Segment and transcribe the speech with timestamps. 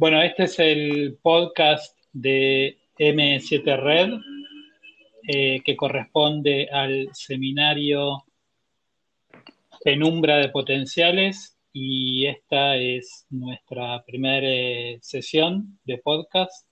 [0.00, 4.20] Bueno, este es el podcast de M7 Red,
[5.26, 8.24] eh, que corresponde al seminario
[9.82, 16.68] Penumbra de Potenciales y esta es nuestra primera eh, sesión de podcast.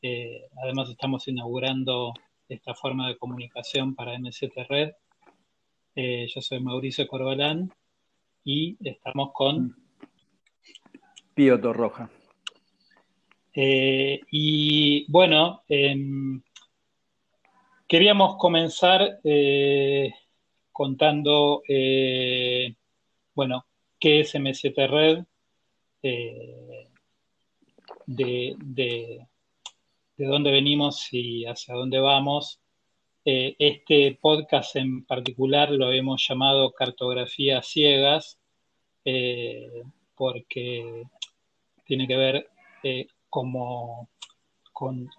[0.00, 2.14] Eh, además estamos inaugurando
[2.48, 4.92] esta forma de comunicación para M7 Red.
[6.32, 7.72] yo soy Mauricio Corbalán
[8.44, 9.74] y estamos con...
[11.34, 12.08] Pío Torroja.
[13.60, 16.40] Eh, y bueno, em,
[17.88, 20.14] queríamos comenzar eh,
[20.70, 22.72] contando, eh,
[23.34, 23.66] bueno,
[23.98, 25.24] qué es M7 Red,
[28.06, 29.26] de, de,
[30.18, 32.60] dónde venimos y hacia dónde vamos.
[33.24, 38.38] este podcast en particular lo hemos llamado Cartografía Ciegas,
[40.14, 41.02] porque
[41.84, 42.48] tiene que ver
[43.28, 44.08] como
[44.72, 45.10] con,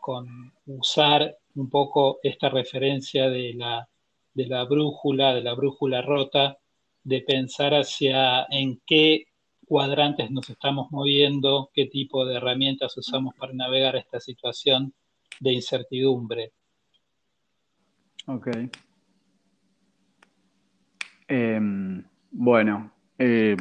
[0.66, 3.90] usar un poco esta referencia de la,
[4.34, 6.58] de la brújula, de la brújula rota,
[7.04, 9.26] de pensar hacia en qué
[9.66, 14.94] cuadrantes nos estamos moviendo, qué tipo de herramientas usamos para navegar esta situación
[15.40, 16.54] de incertidumbre.
[18.28, 18.48] Ok.
[21.28, 23.56] Em, bueno, eh,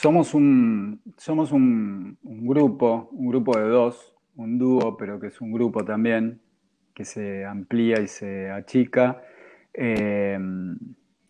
[0.00, 5.52] somos un, somos un, grupo, un grupo de dos, un dúo, pero que es un
[5.52, 6.40] grupo también,
[6.94, 9.22] que se amplía y se achica,
[9.74, 10.78] em,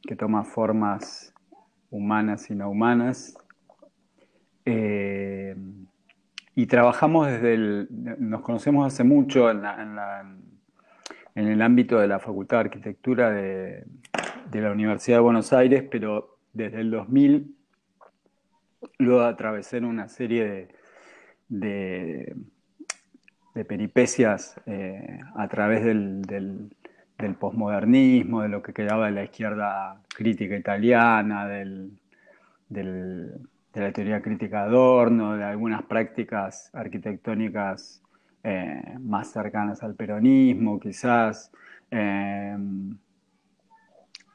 [0.03, 1.35] que toma formas
[1.91, 3.37] humanas y no humanas.
[4.65, 5.87] Em,
[6.55, 7.89] y trabajamos desde el,
[8.21, 9.63] nos conocemos hace mucho en,
[11.35, 13.85] en, el ámbito de la Facultad de Arquitectura de,
[14.49, 17.57] de la Universidad de Buenos Aires, pero desde el 2000
[18.99, 20.69] Luego atravesé una serie
[21.49, 22.35] de,
[23.55, 26.71] de, peripecias eh, a través del, del,
[27.39, 31.91] posmodernismo, de lo que quedaba de la izquierda crítica italiana, de
[33.75, 38.03] la teoría crítica de Adorno, de algunas prácticas arquitectónicas
[38.43, 41.53] eh, más cercanas al peronismo, quizás.
[41.91, 42.57] Eh,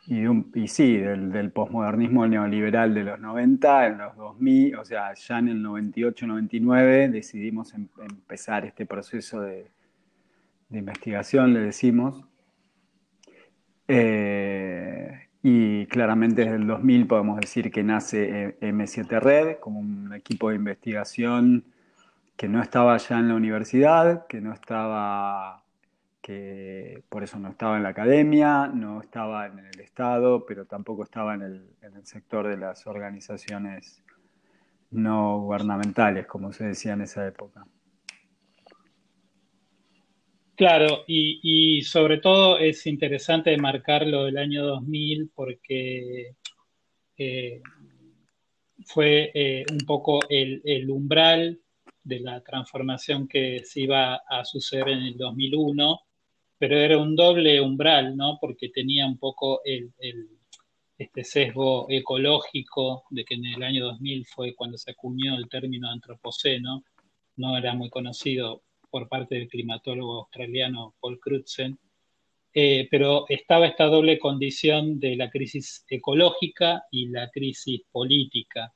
[0.08, 5.40] y, sí, del, del posmodernismo neoliberal de los 90, en los 2000, o sea, ya
[5.40, 9.68] en el 98-99 decidimos em, empezar este proceso de,
[10.70, 12.24] investigación, le decimos.
[13.88, 20.14] Eh, y claramente desde el 2000 podemos decir que nace eh, M7 Red como un
[20.14, 21.64] equipo de investigación
[22.36, 25.65] que no estaba ya en la universidad, que no estaba
[26.26, 31.04] que por eso no estaba en la academia, no estaba en el Estado, pero tampoco
[31.04, 31.70] estaba en el,
[32.02, 34.02] sector de las organizaciones
[34.90, 37.68] no gubernamentales, como se decía en esa época.
[40.56, 46.34] Claro, y, sobre todo es interesante marcar lo del año 2000 porque
[47.20, 47.62] eh,
[48.84, 51.60] fue eh, un poco el, el, umbral
[52.04, 56.05] de la transformación que se iba a suceder en el 2001
[56.68, 58.40] pero era un doble umbral, ¿no?
[58.42, 59.94] Porque tenía un poco el,
[60.98, 65.92] este sesgo ecológico de que en el año 2000 fue cuando se acuñó el término
[65.92, 66.84] antropoceno,
[67.36, 71.78] no era muy conocido por parte del climatólogo australiano Paul Crutzen,
[72.52, 78.74] eh, pero estaba esta doble condición de la crisis ecológica y la crisis política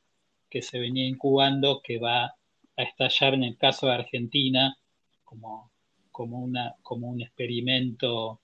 [0.47, 4.77] que se venía incubando, que va a estallar en el caso de Argentina,
[5.23, 5.71] como
[6.19, 8.41] como, una, como un experimento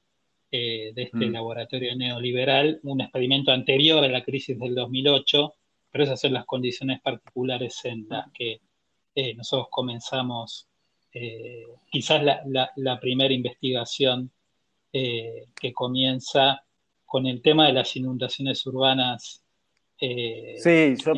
[0.50, 1.34] eh, de este mm.
[1.34, 5.54] laboratorio neoliberal, un experimento anterior a la crisis del 2008,
[5.92, 8.62] pero esas son las condiciones particulares en las que
[9.14, 10.70] eh, nosotros comenzamos
[11.12, 14.32] eh, quizás la, primera investigación
[14.94, 16.64] que comienza
[17.06, 19.44] con el tema de las inundaciones urbanas.
[20.00, 21.14] sí, yo...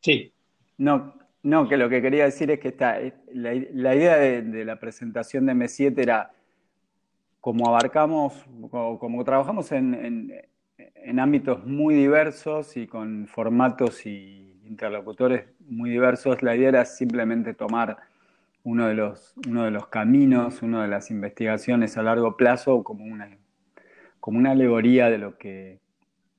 [0.00, 0.32] Sí.
[0.78, 1.14] No,
[1.46, 3.54] no, que lo que quería decir es que está, eh, la,
[3.94, 6.32] idea de, la presentación de M7 era
[7.40, 10.32] como abarcamos, como, trabajamos en,
[11.20, 17.96] ámbitos muy diversos y con formatos y interlocutores muy diversos, la idea era simplemente tomar
[18.64, 23.04] uno de los, uno de los caminos, una de las investigaciones a largo plazo como
[23.04, 23.30] una,
[24.18, 25.78] como una alegoría de lo, que,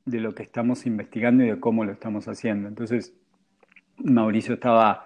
[0.03, 2.67] de lo que estamos investigando y de cómo lo estamos haciendo.
[2.67, 3.13] Entonces,
[3.97, 5.05] Mauricio estaba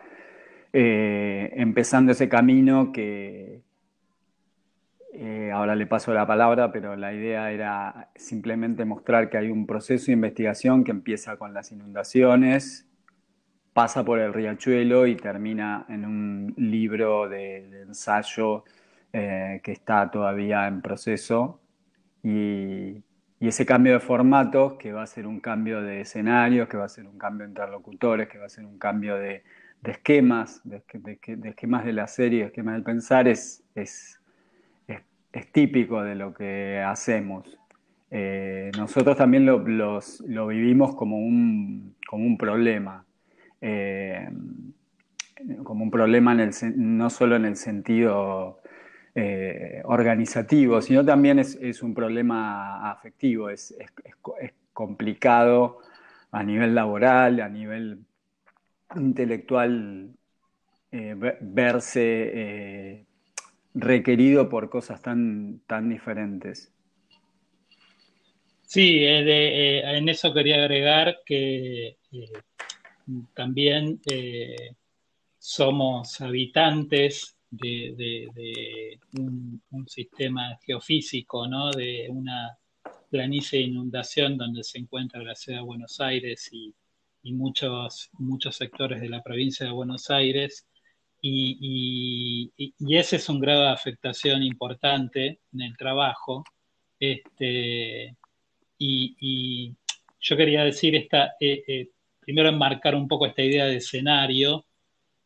[0.73, 3.61] eh, empezando ese camino que
[5.13, 9.65] eh, ahora le paso la palabra, pero la idea era simplemente mostrar que hay un
[9.65, 12.87] proceso de investigación que empieza con las inundaciones
[13.73, 18.63] pasa por el riachuelo y termina en un libro de, ensayo
[19.13, 21.59] eh, que está todavía en proceso.
[22.23, 23.01] Y,
[23.47, 26.89] ese cambio de formatos, que va a ser un cambio de escenarios, que va a
[26.89, 29.43] ser un cambio de interlocutores, que va a ser un cambio de,
[29.83, 30.83] esquemas, de,
[31.43, 34.19] esquemas de la serie, esquemas del pensar, es, es,
[35.51, 37.57] típico de lo que hacemos.
[38.11, 39.59] Eh, nosotros también lo,
[40.27, 43.05] lo vivimos como un, como un problema.
[43.59, 44.27] Eh,
[45.63, 48.60] como un problema en el, no solo en el sentido
[49.15, 53.75] eh, organizativo, sino también es, un problema afectivo, es,
[54.73, 55.79] complicado
[56.31, 57.99] a nivel laboral, a nivel
[58.95, 60.11] intelectual,
[60.91, 63.05] eh, verse
[63.73, 66.73] requerido por cosas tan, tan diferentes.
[68.63, 71.97] Sí, en eso quería agregar que
[73.33, 74.75] también eh,
[75.37, 81.71] somos habitantes de, un, sistema geofísico, ¿no?
[81.71, 82.57] de una
[83.09, 86.73] planicie de inundación donde se encuentra la ciudad de Buenos Aires y,
[87.33, 90.67] muchos, muchos sectores de la provincia de Buenos Aires.
[91.21, 92.51] Y,
[92.89, 96.43] ese es un grado de afectación importante en el trabajo.
[96.99, 98.15] Este,
[98.77, 99.75] y,
[100.19, 101.89] yo quería decir, esta, eh, eh,
[102.19, 104.65] primero enmarcar un poco esta idea de escenario,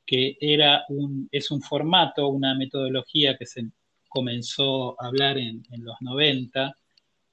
[0.05, 3.65] que era un, es un formato, una metodología que se
[4.07, 6.77] comenzó a hablar en, los 90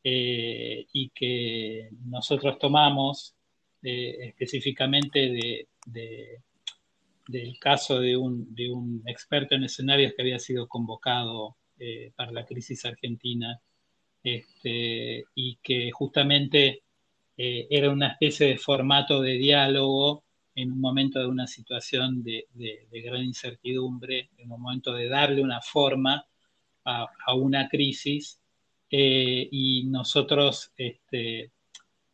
[0.05, 3.35] eh, y que nosotros tomamos
[3.83, 11.57] eh, específicamente del caso de un, de un, experto en escenarios que había sido convocado
[11.79, 13.61] eh, para la crisis argentina
[14.25, 16.83] este, y que justamente
[17.35, 20.23] era una especie de formato de diálogo
[20.55, 22.47] en un momento de una situación de,
[22.91, 26.27] gran incertidumbre, en un momento de darle una forma
[26.85, 28.41] a, una crisis.
[28.91, 31.51] Eh, y nosotros este,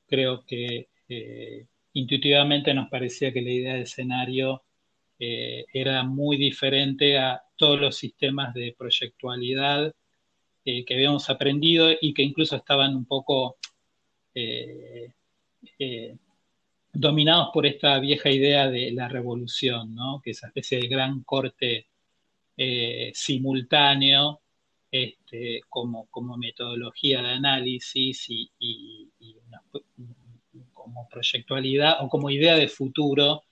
[0.06, 4.62] creo que eh, intuitivamente nos parecía que la idea de escenario
[5.20, 9.92] era muy diferente a todos los sistemas de proyectualidad
[10.62, 13.56] que habíamos aprendido y que incluso estaban un poco
[15.78, 16.16] eh,
[16.98, 20.20] dominados por esta vieja idea de la revolución, ¿no?
[20.22, 21.86] que es esa especie de gran corte
[22.56, 24.40] eh, simultáneo
[24.90, 29.10] este, como, como, metodología de análisis y,
[30.72, 33.42] como proyectualidad o como idea de futuro.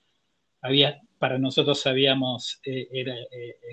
[0.63, 3.15] Había, para nosotros sabíamos, eh, era,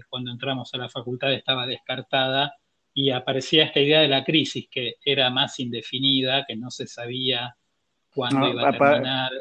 [0.10, 2.54] cuando entramos a la facultad estaba descartada
[2.94, 7.56] y aparecía esta idea de la crisis que era más indefinida, que no se sabía
[8.14, 9.32] cuándo iba a terminar.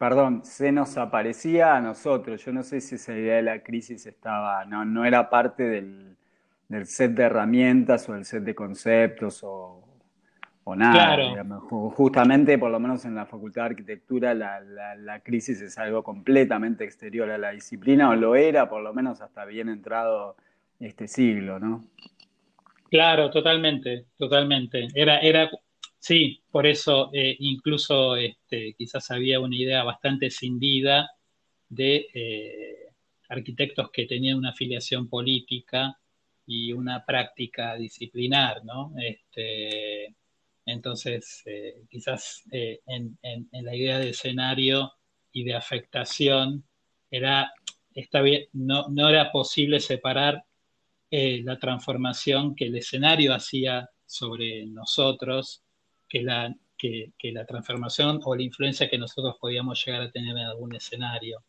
[0.00, 2.42] Perdón, se nos aparecía a nosotros.
[2.42, 6.16] Yo no sé si esa idea de la crisis estaba, no, no era parte del,
[6.86, 9.84] set de herramientas o del set de conceptos o,
[10.74, 11.44] nada.
[11.68, 17.30] Justamente, por lo menos en la Facultad de Arquitectura, la, crisis es algo completamente exterior
[17.30, 20.34] a la disciplina, o lo era, por lo menos hasta bien entrado
[20.78, 21.84] este siglo, ¿no?
[22.90, 24.88] Claro, totalmente, totalmente.
[24.94, 25.50] Era, era
[26.00, 31.10] Sí, por eso eh, incluso este, quizás había una idea bastante cindida
[31.68, 32.94] de eh,
[33.28, 35.98] arquitectos que tenían una afiliación política
[36.46, 38.92] y una práctica disciplinar, ¿no?
[38.98, 40.16] Este,
[40.66, 43.18] entonces, eh, quizás en,
[43.52, 44.92] la idea de escenario
[45.32, 46.64] y de afectación
[47.10, 47.52] era,
[48.54, 50.44] no, no era posible separar
[51.10, 55.62] la transformación que el escenario hacía sobre nosotros
[56.10, 60.44] que la, que, la transformación o la influencia que nosotros podíamos llegar a tener en
[60.44, 61.42] algún escenario.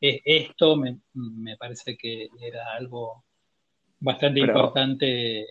[0.00, 1.00] E, esto me,
[1.56, 3.24] parece que era algo
[3.98, 5.46] bastante importante.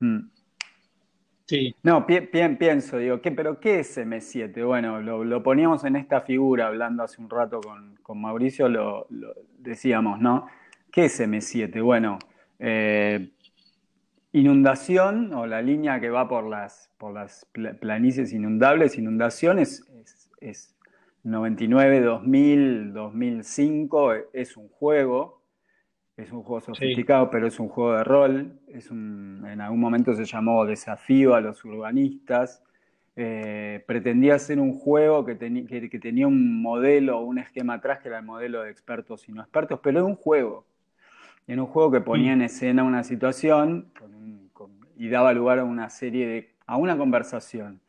[0.00, 0.28] Mm.
[1.46, 1.74] Sí.
[1.82, 4.64] No, pienso, digo, ¿qué, pero ¿qué es M7?
[4.64, 9.06] Bueno, lo, poníamos en esta figura, hablando hace un rato con, Mauricio, lo,
[9.58, 10.46] decíamos, ¿no?
[10.92, 11.82] ¿Qué es M7?
[11.82, 12.18] Bueno,
[12.58, 13.30] eh,
[14.32, 17.46] inundación o la línea que va por las, por las
[17.80, 19.86] planicies inundables, inundaciones,
[20.40, 20.76] es,
[21.22, 25.42] 99, 2000, 2005, es un juego,
[26.16, 30.24] es un juego sofisticado, pero es un juego de rol, es en algún momento se
[30.24, 32.62] llamó Desafío a los urbanistas,
[33.16, 38.20] eh, pretendía ser un juego que, que, tenía un modelo, un esquema atrás que era
[38.20, 40.64] el modelo de expertos y no expertos, pero era un juego.
[41.46, 43.90] Era un juego que ponía en escena una situación
[45.00, 47.80] y daba lugar a una serie de, a una conversación.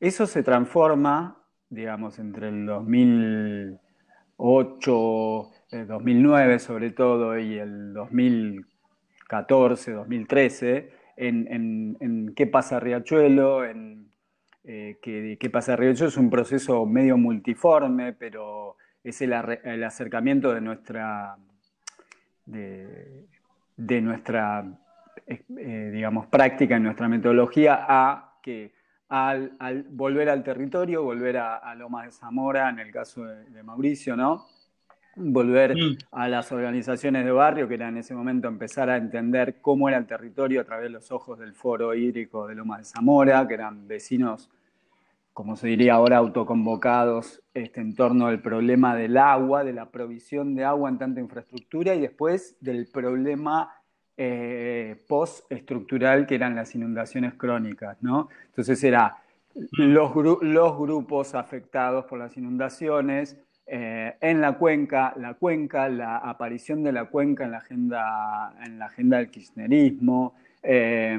[0.00, 3.80] Eso se transforma, digamos, entre el 2000,
[4.38, 5.50] 2008,
[5.88, 14.10] 2009 eh, sobre todo, y el 2014, 2013, en, qué pasa Riachuelo, en
[14.64, 21.38] eh, qué, pasa Riachuelo es un proceso medio multiforme, pero es el, acercamiento de nuestra,
[22.44, 23.26] de,
[24.02, 24.66] nuestra
[25.26, 28.72] eh, digamos, práctica, en nuestra metodología a que
[29.08, 34.16] al, volver al territorio, volver a, a Lomas de Zamora, en el caso de, Mauricio,
[34.16, 34.46] ¿no?
[35.16, 35.98] Volver mm.
[36.12, 39.98] a las organizaciones de barrio, que era en ese momento empezar a entender cómo era
[39.98, 43.54] el territorio a través de los ojos del foro hídrico de Lomas de Zamora, que
[43.54, 44.50] eran vecinos,
[45.32, 50.54] como se diría ahora, autoconvocados este, en torno al problema del agua, de la provisión
[50.54, 53.72] de agua en tanta infraestructura y después del problema
[54.18, 58.28] eh, post-estructural que eran las inundaciones crónicas, ¿no?
[58.46, 59.18] Entonces era
[59.72, 66.92] los, grupos afectados por las inundaciones, eh, en la cuenca, la cuenca, la aparición de
[66.92, 71.18] la cuenca en la agenda, en la agenda del kirchnerismo, eh,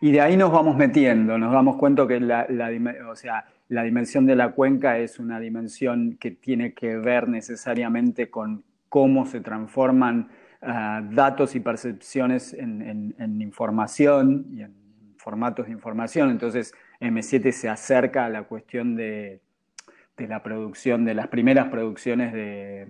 [0.00, 4.98] y de ahí nos vamos metiendo, nos damos cuenta que la dimensión de la cuenca
[4.98, 10.28] es una dimensión que tiene que ver necesariamente con cómo se transforman
[10.64, 14.74] datos y percepciones en, información y en
[15.18, 16.30] formatos de información.
[16.30, 19.40] Entonces, M7 se acerca a la cuestión de,
[20.16, 22.88] la producción, de las primeras producciones de,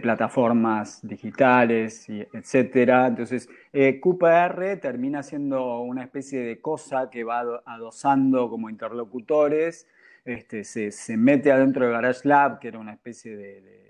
[0.00, 3.06] plataformas digitales, y etcétera.
[3.06, 9.86] Entonces, eh, QPR termina siendo una especie de cosa que va adosando como interlocutores,
[10.24, 13.86] este, se, mete adentro de Garage Lab, que era una especie de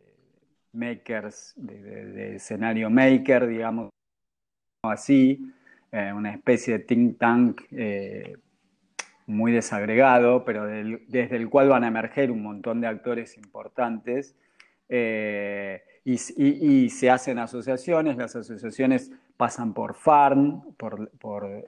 [0.76, 3.90] makers, de, escenario maker, digamos
[4.83, 5.52] así,
[5.90, 8.37] eh, una especie de think tank eh,
[9.26, 14.37] muy desagregado, pero desde el cual van a emerger un montón de actores importantes.
[14.88, 21.66] Eh, y, se hacen asociaciones, las asociaciones pasan por FARN, por, por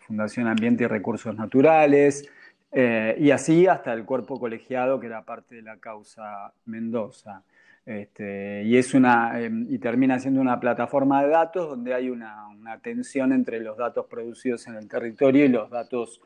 [0.00, 2.30] Fundación Ambiente y Recursos Naturales,
[2.70, 7.42] y así hasta el cuerpo colegiado que era parte de la causa Mendoza.
[7.88, 12.44] Este, y, es una, em, y termina siendo una plataforma de datos donde hay una,
[12.82, 16.20] tensión entre los datos producidos en el territorio y los datos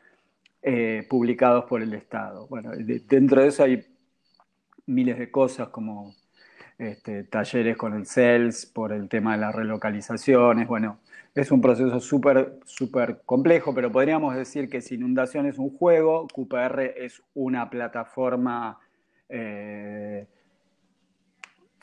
[0.61, 2.47] eh, publicados por el Estado.
[2.47, 3.81] Bueno, dentro de eso hay
[4.87, 6.13] miles de cosas como
[6.77, 10.67] este, talleres con el CELS por el tema de las relocalizaciones.
[10.67, 10.99] Bueno,
[11.33, 16.27] es un proceso súper súper complejo, pero podríamos decir que si Inundación es un juego,
[16.27, 18.79] QPR es una plataforma
[19.29, 20.27] eh,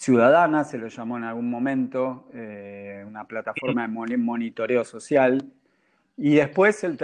[0.01, 5.53] ciudadana, se lo llamó en algún momento, eh, una plataforma de monitoreo social.
[6.17, 6.97] Y después el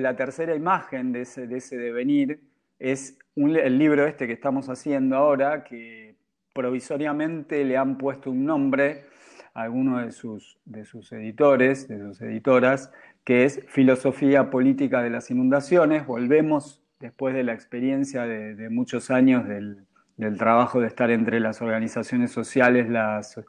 [0.00, 2.40] la tercera imagen de ese, de ese devenir
[2.78, 6.14] es el libro este que estamos haciendo ahora, que
[6.52, 9.06] provisoriamente le han puesto un nombre
[9.52, 12.92] a alguno de sus, de sus editores, de sus editoras,
[13.24, 16.06] que es Filosofía Política de las Inundaciones.
[16.06, 19.84] Volvemos después de la experiencia de muchos años del,
[20.16, 23.40] del trabajo de estar entre las organizaciones sociales, las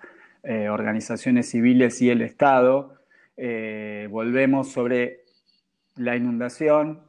[0.43, 2.95] eh, organizaciones civiles y el Estado.
[3.37, 5.23] Eh, volvemos sobre
[5.95, 7.01] la inundación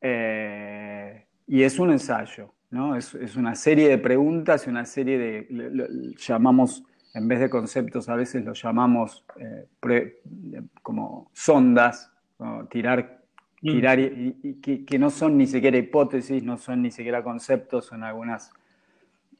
[0.00, 2.96] eh, y es un ensayo, ¿no?
[2.96, 6.84] Es, una serie de preguntas y una serie de, llamamos,
[7.14, 9.24] en vez de conceptos, a veces lo llamamos
[10.82, 12.12] como sondas,
[12.70, 13.20] tirar
[13.62, 13.70] mm.
[13.70, 18.04] tirar y, que, que, no son ni siquiera hipótesis, no son ni siquiera conceptos, son
[18.04, 18.52] algunas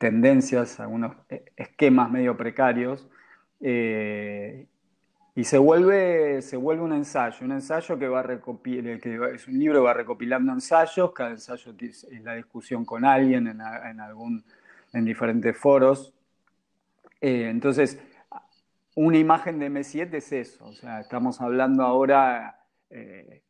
[0.00, 3.07] tendencias, algunos e, esquemas medio precarios,
[3.61, 4.66] eh,
[5.35, 9.80] y se vuelve, se vuelve un ensayo, un ensayo que va que es un libro
[9.80, 13.61] que va recopilando ensayos, cada ensayo es la discusión con alguien en,
[14.00, 14.42] algún,
[14.95, 16.14] en diferentes foros.
[17.21, 18.00] Eh, entonces,
[18.97, 23.42] una imagen de M7 es eso, o sea, estamos hablando ahora eh,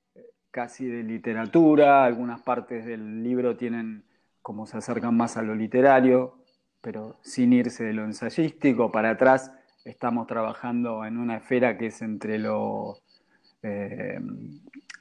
[0.50, 4.04] casi de literatura, algunas partes del libro tienen
[4.42, 6.39] como se acercan más a lo literario,
[6.80, 8.90] pero sin irse de lo ensayístico.
[8.90, 9.52] Para atrás
[9.84, 12.98] estamos trabajando en una esfera que es entre lo,
[13.62, 14.18] eh,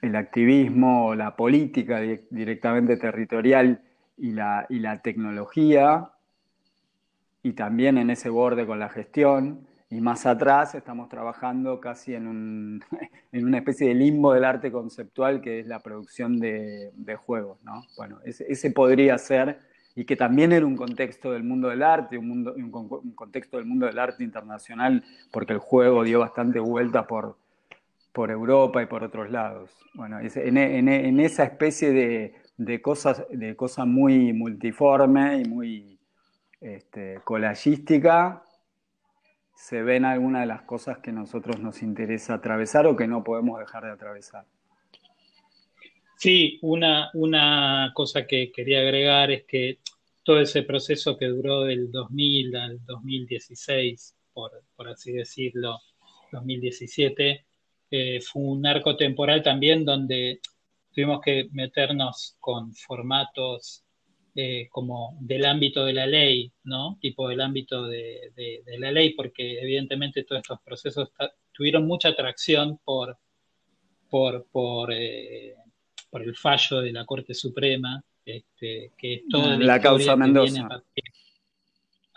[0.01, 3.81] el activismo, la política directamente territorial
[4.17, 6.11] y la, y la tecnología,
[7.41, 9.65] y también en ese borde con la gestión.
[9.91, 12.83] Y más atrás estamos trabajando casi en, un,
[13.31, 16.91] en una especie de limbo del arte conceptual que es la producción de,
[17.25, 17.59] juegos.
[17.63, 17.83] ¿no?
[17.97, 19.68] Bueno, ese podría ser
[19.99, 23.65] y que también era un contexto del mundo del arte, un, mundo, un, contexto del
[23.65, 27.35] mundo del arte internacional, porque el juego dio bastante vuelta por,
[28.13, 29.71] por Europa y por otros lados.
[29.93, 35.99] Bueno, en, esa especie de, de, cosas, de cosa muy multiforme y muy
[36.61, 38.41] este, colayística,
[39.53, 43.21] se ven algunas de las cosas que a nosotros nos interesa atravesar o que no
[43.21, 44.45] podemos dejar de atravesar.
[46.19, 49.79] Sí, una, una cosa que quería agregar es que
[50.29, 55.79] todo ese proceso que duró del 2000 al 2016, por, por así decirlo,
[56.31, 57.47] 2017,
[57.89, 60.39] eh, fue un arco temporal también donde
[60.93, 63.83] tuvimos que meternos con formatos
[64.35, 66.99] eh, como del ámbito de la ley, ¿no?
[67.01, 68.31] Tipo del ámbito de,
[68.77, 71.09] la ley, porque evidentemente todos estos procesos
[71.51, 73.17] tuvieron mucha atracción por,
[74.11, 75.55] por, por eh,
[76.09, 78.03] por el fallo de la Corte Suprema,
[78.37, 80.67] este, que es toda la, causa Mendoza.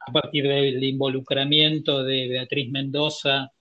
[0.04, 3.52] A partir, del involucramiento de Beatriz Mendoza,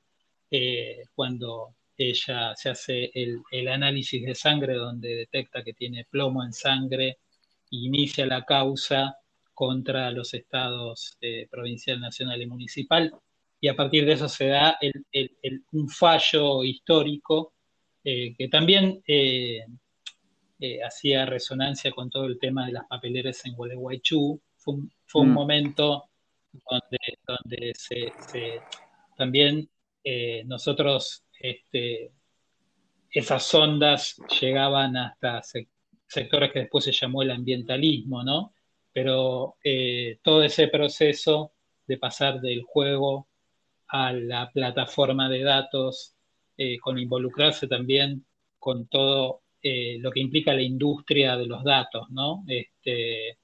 [0.50, 6.54] eh, cuando ella se hace el, análisis de sangre donde detecta que tiene plomo en
[6.54, 7.20] sangre,
[7.70, 9.18] inicia la causa
[9.54, 13.14] contra los estados eh, provincial, nacional y municipal,
[13.60, 14.80] y a partir de eso se da
[15.72, 17.54] un fallo histórico
[18.04, 19.04] eh, que también
[20.64, 24.40] eh, hacía resonancia con todo el tema de las papeleras en Gualeguaychú.
[24.58, 25.34] Fue un, fue un mm.
[25.34, 26.10] momento
[26.70, 28.14] donde, donde se,
[29.18, 29.68] también
[30.04, 32.12] eh, nosotros, este,
[33.10, 35.42] esas ondas llegaban hasta
[36.06, 38.54] sectores que después se llamó el ambientalismo, ¿no?
[38.94, 41.54] Pero eh, todo ese proceso
[41.88, 43.28] de pasar del juego
[43.88, 46.16] a la plataforma de datos,
[46.84, 48.24] con involucrarse también
[48.60, 52.44] con todo eh, lo que implica la industria de los datos, ¿no?
[52.48, 53.38] Este,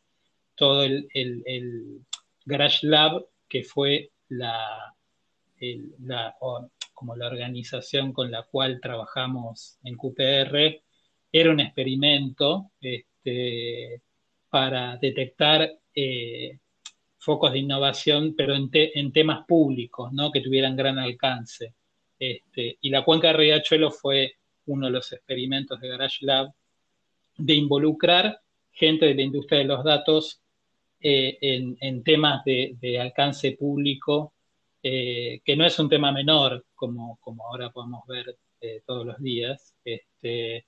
[0.55, 2.01] todo el,
[2.45, 4.95] Garage Lab, que fue la,
[6.93, 10.81] como la organización con la cual trabajamos en QPR,
[11.31, 14.01] era un experimento este,
[14.49, 16.59] para detectar eh,
[17.19, 20.31] focos de innovación, pero en, temas públicos, ¿no?
[20.31, 21.75] que tuvieran gran alcance.
[22.17, 24.33] Este, y la cuenca de Riachuelo fue
[24.67, 26.53] uno de los experimentos de Garage Lab,
[27.37, 30.41] de involucrar gente de la industria de los datos
[30.99, 34.33] eh, en, temas de, alcance público,
[34.81, 39.17] eh, que no es un tema menor, como, como ahora podemos ver eh, todos los
[39.19, 39.75] días.
[39.83, 40.65] Este,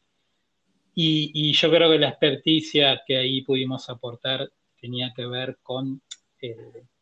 [0.96, 6.02] y, yo creo que la experticia que ahí pudimos aportar tenía que ver con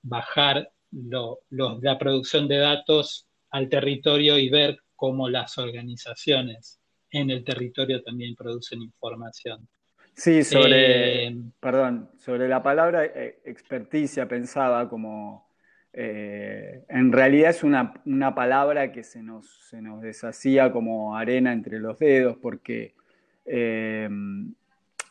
[0.01, 6.76] bajar la producción de datos al territorio y ver cómo las organizaciones
[7.11, 9.67] en el territorio también producen información.
[10.17, 15.47] Sí, sobre, eh, perdón, sobre la palabra eh, experticia pensaba como,
[15.93, 17.93] eh, en realidad es una,
[18.33, 22.95] palabra que se nos, se nos, deshacía como arena entre los dedos, porque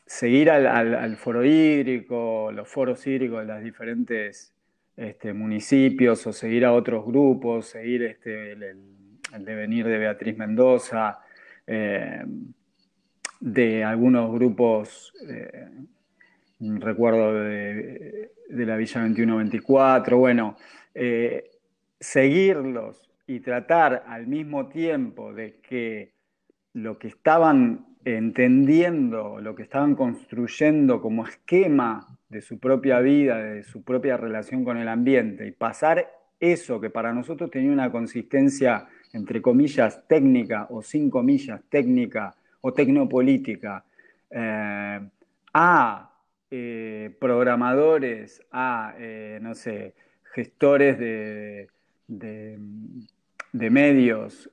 [0.05, 4.53] seguir al, foro hídrico, los foros hídricos de los diferentes
[4.97, 11.21] este, municipios, o seguir a otros grupos, seguir este, el devenir de Beatriz Mendoza,
[11.67, 12.25] eh,
[13.41, 15.69] de algunos grupos, eh,
[16.61, 20.57] recuerdo de, la Villa 2124, bueno,
[20.95, 21.51] eh,
[22.01, 26.13] seguirlos y tratar al mismo tiempo de que
[26.73, 33.65] lo que estaban entendiendo, lo que estaban construyendo como esquema de su propia vida, de
[33.65, 38.87] su propia relación con el ambiente, y pasar eso que para nosotros tenía una consistencia
[39.17, 43.85] entre comillas, técnica o sin comillas, técnica o tecnopolítica,
[44.31, 45.01] eh,
[45.55, 46.11] a
[46.51, 49.95] eh, programadores, a, eh, no sé,
[50.35, 51.69] gestores de,
[52.07, 54.51] de, medios,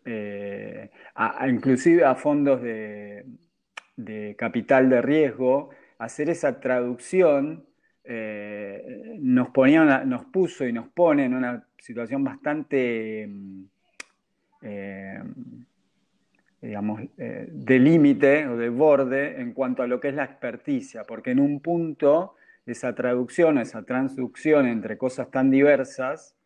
[1.16, 3.26] a, inclusive a fondos de,
[4.38, 7.66] capital de riesgo, hacer esa traducción
[9.20, 13.30] nos, ponía nos puso y nos pone en una situación bastante
[14.64, 15.22] eh,
[16.62, 21.04] digamos, eh, de límite o de borde en cuanto a lo que es la experticia,
[21.04, 26.38] porque en un punto esa traducción, esa transducción entre cosas tan diversas,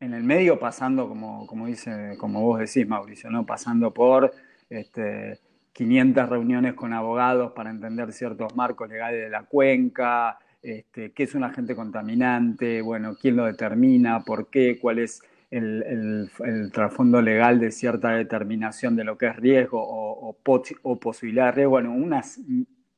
[0.00, 3.44] en el medio pasando, como, como, dice, como vos decís, Mauricio, ¿no?
[3.44, 4.32] pasando por
[4.70, 5.38] este,
[5.74, 11.34] 500 reuniones con abogados para entender ciertos marcos legales de la cuenca, este, qué es
[11.34, 17.70] un agente contaminante, bueno, quién lo determina, por qué, cuál es el, trasfondo legal de
[17.70, 20.36] cierta determinación de lo que es riesgo o,
[21.00, 22.40] posibilidad de riesgo, bueno, unas,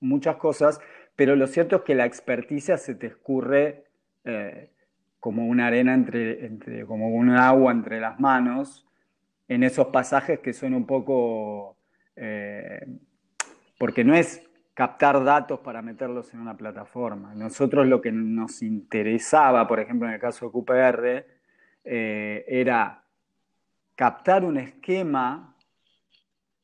[0.01, 0.81] muchas cosas,
[1.17, 3.85] pero lo cierto es que la experticia se te escurre
[4.25, 4.71] eh,
[5.19, 8.87] como una arena entre, como un agua entre las manos
[9.49, 11.77] en esos pasajes que son un poco,
[12.17, 12.87] eh,
[13.79, 14.43] porque no es
[14.75, 17.35] captar datos para meterlos en una plataforma.
[17.35, 21.32] Nosotros lo que nos interesaba, por ejemplo, en el caso de QPR,
[21.85, 23.05] eh, era
[23.95, 25.57] captar un esquema,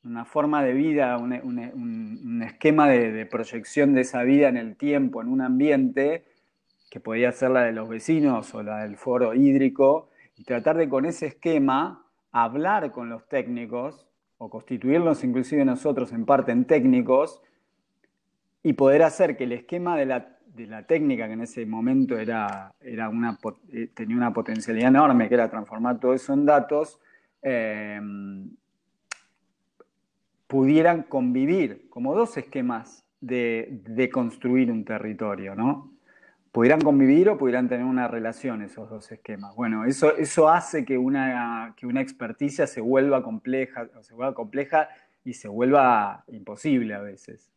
[0.04, 5.28] una forma de vida, un, esquema de, proyección de esa vida en el tiempo, en
[5.28, 6.24] un ambiente,
[6.90, 10.88] que podía ser la de los vecinos o la del foro hídrico, y tratar de
[10.88, 14.06] con ese esquema hablar con los técnicos,
[14.38, 17.42] o constituirlos inclusive nosotros en parte en técnicos,
[18.62, 20.37] y poder hacer que el esquema de la,
[20.86, 23.38] técnica, que en ese momento era, era una,
[23.72, 27.00] eh, tenía una potencialidad enorme, que era transformar todo eso en datos,
[27.42, 28.00] eh,
[30.46, 35.92] pudieran convivir como dos esquemas de, construir un territorio, ¿no?
[36.50, 39.54] Pudieran convivir o pudieran tener una relación esos dos esquemas.
[39.54, 44.88] Bueno, eso, eso hace que una, que una experticia se vuelva compleja, se vuelva compleja
[45.24, 47.52] y se vuelva imposible a veces.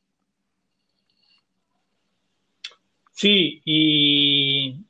[3.21, 4.83] Sí, y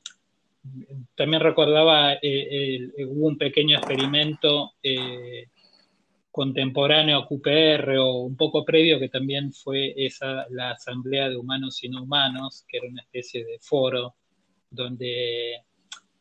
[1.16, 5.50] también recordaba, eh, hubo un pequeño experimento eh,
[6.32, 11.84] contemporáneo a QPR o un poco previo que también fue esa, la Asamblea de Humanos
[11.84, 14.16] y No Humanos, que era una especie de foro
[14.70, 15.66] donde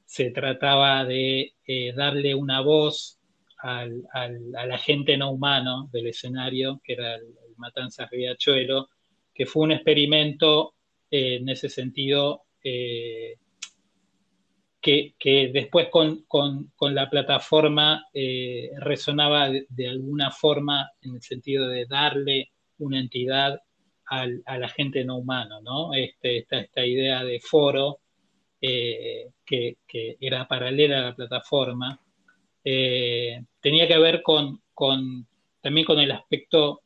[0.04, 3.20] se trataba de eh, darle una voz
[3.58, 4.02] al,
[4.72, 8.88] agente no humano del escenario, que era el, el Matanzas Riachuelo,
[9.32, 10.74] que fue un experimento
[11.10, 13.36] en ese sentido, eh,
[14.80, 15.14] que,
[15.52, 16.24] después con,
[16.80, 23.60] la plataforma eh, resonaba de, alguna forma en el sentido de darle una entidad
[24.12, 25.94] a la gente no humano, ¿no?
[25.94, 28.00] Este, esta, idea de foro
[28.60, 29.76] eh, que,
[30.20, 32.00] era paralela a la plataforma,
[32.62, 34.60] tenía que ver con,
[35.60, 36.82] también con el aspecto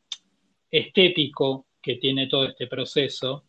[0.71, 3.45] estético que tiene todo este proceso,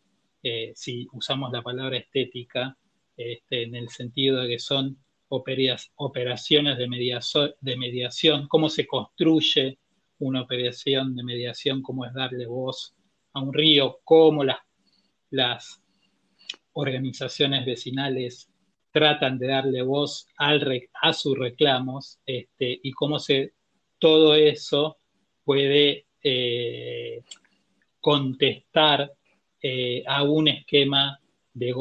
[0.48, 2.78] eh, si usamos la palabra estética,
[3.16, 4.96] este, en el sentido de que son
[5.28, 9.80] operaciones de, de mediación, cómo se construye
[10.20, 12.94] una operación de mediación, cómo es darle voz
[13.32, 14.58] a un río, cómo las,
[15.30, 15.82] las
[16.74, 18.48] organizaciones vecinales
[18.92, 23.54] tratan de darle voz al, a sus reclamos este, y cómo se,
[23.98, 24.98] todo eso
[25.42, 27.20] puede eh,
[28.00, 29.12] contestar
[29.62, 31.20] eh, a un esquema
[31.56, 31.72] de,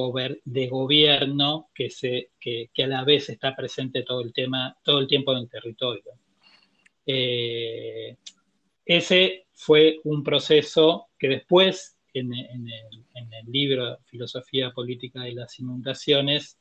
[0.69, 5.33] gobierno que, se, que, a la vez está presente todo el, tema, todo el tiempo
[5.33, 6.13] en el territorio.
[7.05, 8.15] Eh,
[8.85, 16.57] ese fue un proceso que después, en, el, libro Filosofía Política de las Inundaciones,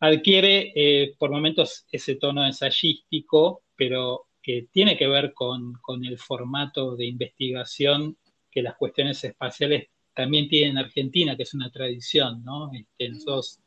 [0.00, 6.18] adquiere eh, por momentos ese tono ensayístico, pero que tiene que ver con, con, el
[6.18, 8.18] formato de investigación
[8.50, 12.70] que las cuestiones espaciales también tiene en Argentina, que es una tradición, ¿no?
[12.72, 13.60] Este, nosotros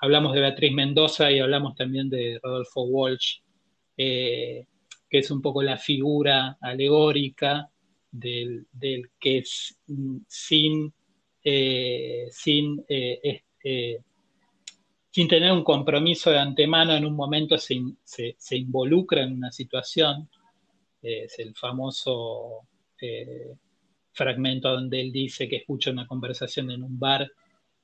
[0.00, 3.40] hablamos de Beatriz Mendoza y hablamos también de Rodolfo Walsh,
[3.98, 4.66] eh,
[5.08, 7.70] que es un poco la figura alegórica
[8.10, 8.66] del,
[9.20, 10.94] que es, mm, sin,
[11.44, 13.42] eh, sin, eh,
[15.10, 20.30] sin tener un compromiso de antemano, en un momento se, se involucra en una situación,
[21.02, 22.66] es el famoso
[24.16, 27.30] fragmento donde él dice que escucha una conversación en un bar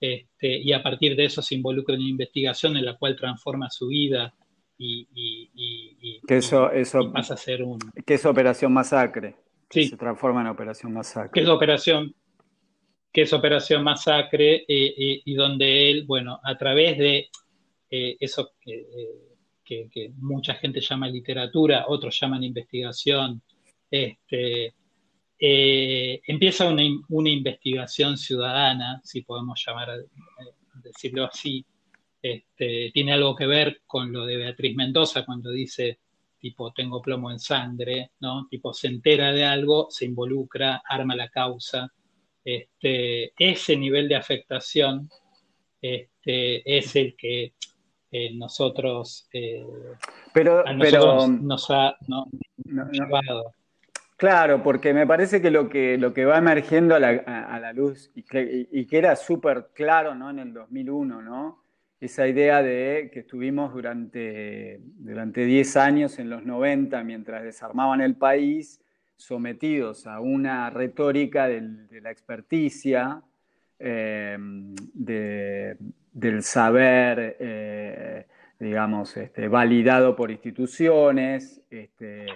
[0.00, 3.70] este, y a partir de eso se involucra en una investigación en la cual transforma
[3.70, 4.34] su vida
[4.76, 7.78] y, que eso, eso pasa a ser un...
[8.04, 9.36] Que es Operación Masacre.
[9.70, 9.84] Sí.
[9.84, 11.30] Se transforma en Operación Masacre.
[11.32, 12.12] Que es Operación,
[13.12, 17.28] que es Operación Masacre y donde él, bueno, a través de
[17.94, 18.86] eh, eso que,
[19.64, 23.42] que, mucha gente llama literatura, otros llaman investigación,
[23.90, 24.74] este,
[25.44, 26.84] eh, empieza una,
[27.28, 30.04] investigación ciudadana, si podemos llamar, eh,
[30.84, 31.66] decirlo así.
[32.22, 35.98] Este, tiene algo que ver con lo de Beatriz Mendoza cuando dice,
[36.38, 38.46] tipo, tengo plomo en sangre, ¿no?
[38.48, 41.92] Tipo, se entera de algo, se involucra, arma la causa.
[42.44, 45.10] Este, ese nivel de afectación
[45.80, 47.54] este, es el que
[48.12, 49.28] eh, nosotros,
[50.32, 51.96] pero, nos ha
[52.92, 53.54] llevado.
[54.22, 58.22] Claro, porque me parece que lo que, lo que va emergiendo a la, luz y
[58.22, 60.30] que, era súper claro ¿no?
[60.30, 61.60] en el 2001, ¿no?
[61.98, 68.14] esa idea de que estuvimos durante, durante 10 años en los 90, mientras desarmaban el
[68.14, 68.80] país,
[69.16, 73.20] sometidos a una retórica de la experticia,
[73.80, 78.26] em, del saber, eh,
[78.60, 82.26] digamos, este, validado por instituciones, este,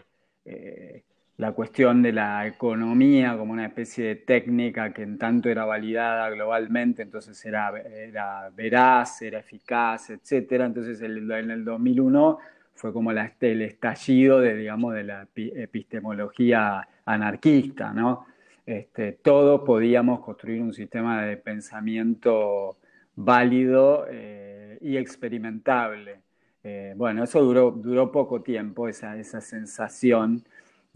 [0.45, 1.05] eh,
[1.39, 6.31] la cuestión de la economía como una especie de técnica que en tanto era validada
[6.31, 10.63] globalmente, entonces era, era veraz, era eficaz, etc.
[10.63, 12.39] Entonces en el 2001
[12.75, 18.27] fue como el estallido de, digamos, de la epistemología anarquista, ¿no?
[18.65, 22.79] Este, todos podíamos construir un sistema de pensamiento
[23.15, 26.21] válido eh, y experimentable.
[26.65, 30.45] Eh, bueno, eso duró, duró poco tiempo, esa, esa sensación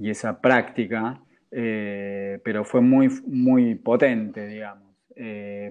[0.01, 4.89] y esa práctica, eh, pero fue muy, muy potente, digamos.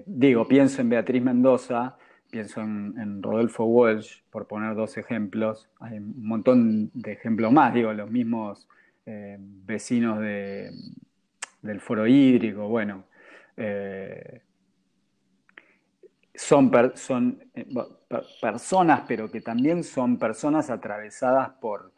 [0.06, 1.96] digo, pienso en Beatriz Mendoza,
[2.30, 7.92] pienso en, Rodolfo Walsh, por poner dos ejemplos, hay un montón de ejemplos más, digo,
[7.92, 8.68] los mismos
[9.66, 10.70] vecinos de,
[11.62, 13.04] del foro hídrico, bueno,
[13.56, 14.42] eh,
[16.34, 17.66] son, son eh,
[18.40, 21.92] personas, pero que también son personas atravesadas por,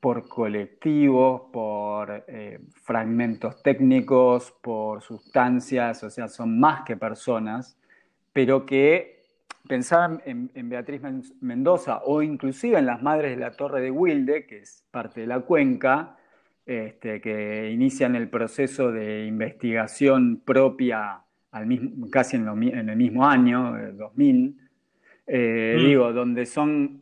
[0.00, 7.78] por colectivos, por eh, fragmentos técnicos, por sustancias, o sea, son más que personas,
[8.32, 9.20] pero que
[9.68, 11.02] pensaban en, en, Beatriz
[11.40, 15.26] Mendoza o inclusive en las Madres de la Torre de Wilde, que es parte de
[15.26, 16.16] la cuenca,
[16.66, 23.76] este, que inician el proceso de investigación propia al mismo, casi en, el mismo año,
[23.94, 24.56] 2000,
[25.26, 25.84] eh, mm.
[25.84, 26.99] digo, donde son,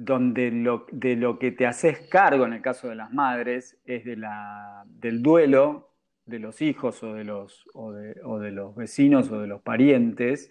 [0.00, 4.06] donde lo, de lo que te haces cargo en el caso de las madres es
[4.06, 5.90] de la, del duelo
[6.24, 10.50] de los hijos o de los, o de los vecinos o de los parientes,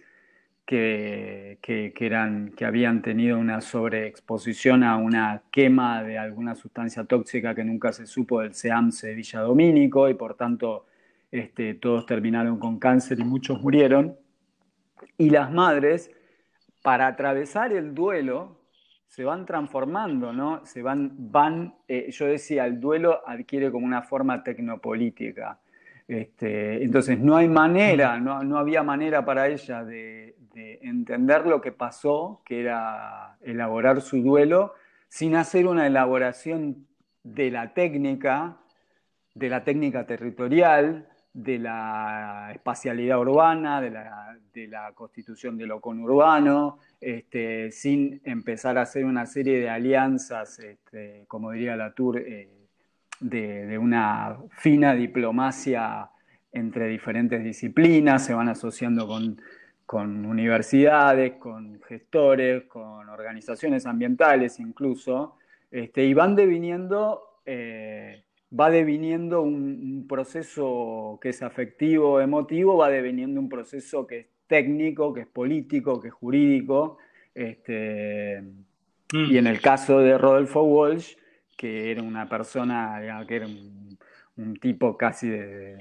[0.70, 1.58] que,
[2.00, 7.92] eran, que habían tenido una sobreexposición a una quema de alguna sustancia tóxica que nunca
[7.92, 10.86] se supo del SEAMSE de Villa Domínico y por tanto
[11.32, 14.16] este, todos terminaron con cáncer y muchos murieron.
[15.18, 16.12] Y las madres,
[16.84, 18.59] para atravesar el duelo,
[19.10, 20.64] se van transformando, ¿no?
[20.66, 25.60] Se van, van eh, yo decía, el duelo adquiere como una forma tecnopolítica.
[26.08, 30.36] Este, entonces no hay manera, no, no había manera para ella de,
[30.82, 34.74] entender lo que pasó, que era elaborar su duelo,
[35.08, 36.86] sin hacer una elaboración
[37.24, 38.58] de la técnica,
[39.36, 41.08] de la técnica territorial,
[41.44, 49.06] de la espacialidad urbana, de la, constitución de lo conurbano, este, sin empezar a hacer
[49.06, 52.50] una serie de alianzas, este, como diría Latour, eh,
[53.22, 56.10] de, de, una fina diplomacia
[56.52, 59.40] entre diferentes disciplinas, se van asociando con
[59.90, 65.38] con universidades, con gestores, con organizaciones ambientales incluso,
[65.72, 68.24] este, y van deviniendo, eh,
[68.58, 75.14] va deviniendo un, proceso que es afectivo, emotivo, va deviniendo un proceso que es técnico,
[75.14, 76.98] que es político, que es jurídico.
[77.34, 78.44] Este,
[79.14, 81.16] Y en el caso de Rodolfo Walsh,
[81.56, 85.78] que era una persona, que era un, tipo casi de...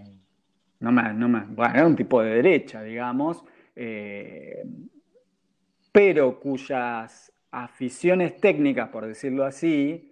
[0.81, 4.65] No no bueno, era un tipo de derecha, digamos, eh,
[5.91, 10.08] pero cuyas aficiones técnicas, por decirlo así,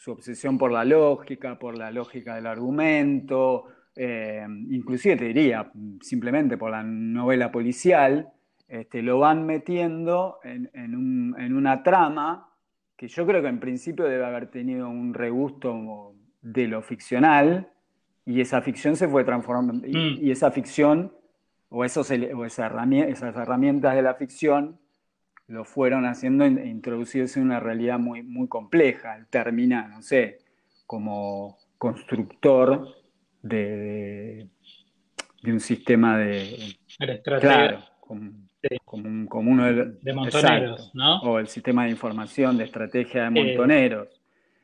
[0.00, 6.56] su obsesión por la lógica, por la lógica del argumento, eh, inclusive te diría, simplemente
[6.56, 8.30] por la novela policial,
[8.66, 12.48] este, lo van metiendo en, una trama
[12.96, 17.68] que yo creo que en principio debe haber tenido un regusto de lo ficcional,
[18.24, 20.30] y esa ficción se fue transformando, y mm.
[20.30, 21.12] esa ficción
[21.68, 22.58] o, esos, esas,
[23.36, 24.78] herramientas, de la ficción
[25.50, 29.26] lo fueron haciendo introducirse en una realidad muy, muy compleja.
[29.30, 30.38] termina, no sé,
[30.86, 32.86] como constructor
[33.42, 34.48] de,
[35.42, 36.76] de, un sistema de...
[37.40, 38.30] Claro, como,
[39.28, 41.20] como, uno de, montoneros, ¿no?
[41.22, 44.08] O el sistema de información, de estrategia de eh, montoneros.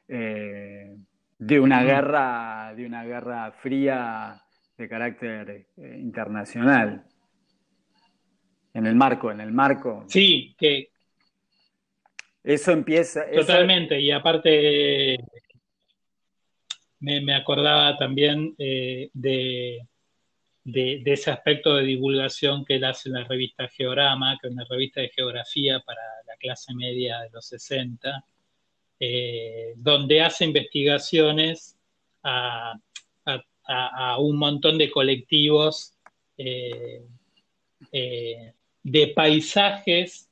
[0.07, 0.97] Eh,
[1.39, 4.41] de una guerra, de una guerra fría
[4.79, 7.05] de carácter eh, internacional.
[8.77, 10.05] En el marco, en el marco.
[10.09, 10.91] Sí, que.
[12.43, 13.25] Eso empieza.
[13.31, 15.19] Totalmente, y aparte.
[17.01, 19.87] Me, acordaba también eh, de,
[20.65, 24.65] de, ese aspecto de divulgación que él hace en la revista Geograma, que es una
[24.65, 28.25] revista de geografía para la clase media de los 60,
[28.99, 31.77] eh, donde hace investigaciones
[32.23, 32.75] a
[33.67, 35.95] a, un montón de colectivos
[36.39, 37.03] eh,
[37.93, 38.53] eh,
[38.87, 40.31] de paisajes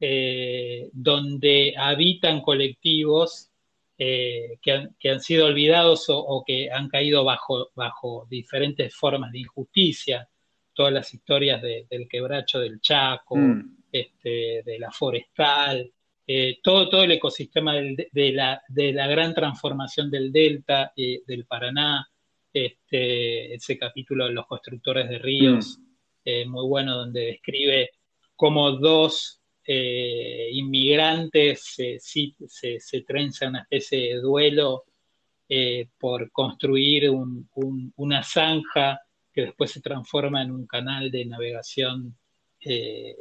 [0.00, 3.48] eh, donde habitan colectivos
[3.96, 10.28] que han, sido olvidados o, que han caído bajo, bajo diferentes formas de injusticia.
[10.72, 13.76] Todas las historias del quebracho del Chaco, mm.
[13.92, 15.88] este, de la forestal,
[16.26, 22.04] eh, todo, todo el ecosistema de, la, de, la, gran transformación del delta, del Paraná,
[22.52, 25.91] este, ese capítulo de los constructores de ríos, mm.
[26.24, 27.90] Muy bueno, donde describe
[28.36, 34.84] cómo dos inmigrantes se, se, trenza una especie de duelo
[35.98, 37.10] por construir
[37.96, 39.00] una zanja
[39.32, 42.16] que después se transforma en un canal de navegación
[42.60, 43.16] eh,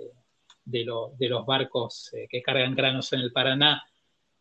[0.63, 3.83] de, los barcos eh, que cargan granos en el Paraná.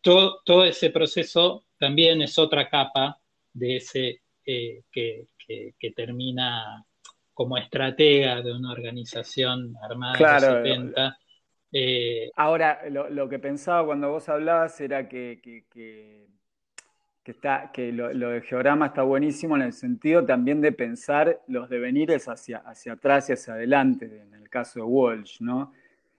[0.00, 3.18] Todo, todo, ese proceso también es otra capa
[3.52, 5.26] de ese eh, que,
[5.94, 6.84] termina
[7.40, 11.18] como estratega de una organización armada claro, de los 70.
[12.36, 15.40] Ahora, lo, que pensaba cuando vos hablabas era que
[17.24, 21.70] que, está, que lo, de geograma está buenísimo en el sentido también de pensar los
[21.70, 25.72] devenires hacia, hacia atrás y hacia adelante, en el caso de Walsh, ¿no?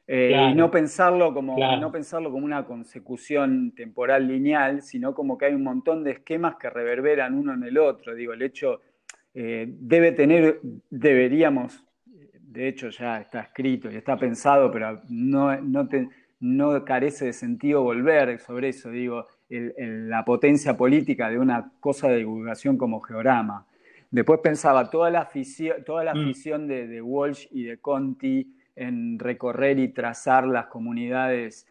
[0.08, 5.46] Eh, y no pensarlo, como, no pensarlo como una consecución temporal lineal, sino como que
[5.46, 8.16] hay un montón de esquemas que reverberan uno en el otro.
[8.16, 8.82] Digo, el hecho
[9.34, 11.84] eh, debe tener, deberíamos,
[12.40, 15.88] de hecho ya está escrito y está pensado, pero no, no,
[16.42, 18.90] no carece de sentido volver sobre eso.
[18.90, 23.66] Digo, la potencia política de una cosa de divulgación como geograma.
[24.10, 26.20] Después pensaba toda la afición, toda la mm.
[26.20, 31.68] afición de, Walsh y de Conti en recorrer y trazar las comunidades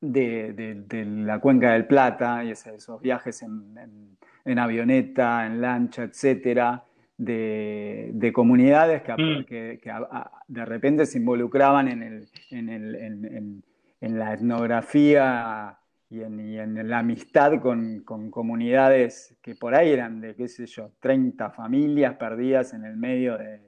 [0.00, 0.84] de,
[1.24, 6.84] la cuenca del Plata, y esos viajes en, avioneta, en lancha, etcétera,
[7.16, 10.52] de, comunidades que, mm.
[10.52, 13.62] de repente se involucraban en,
[14.00, 15.78] en la etnografía
[16.10, 21.50] y en, la amistad con, comunidades que por ahí eran de, qué sé yo, 30
[21.50, 23.60] familias perdidas en el medio de,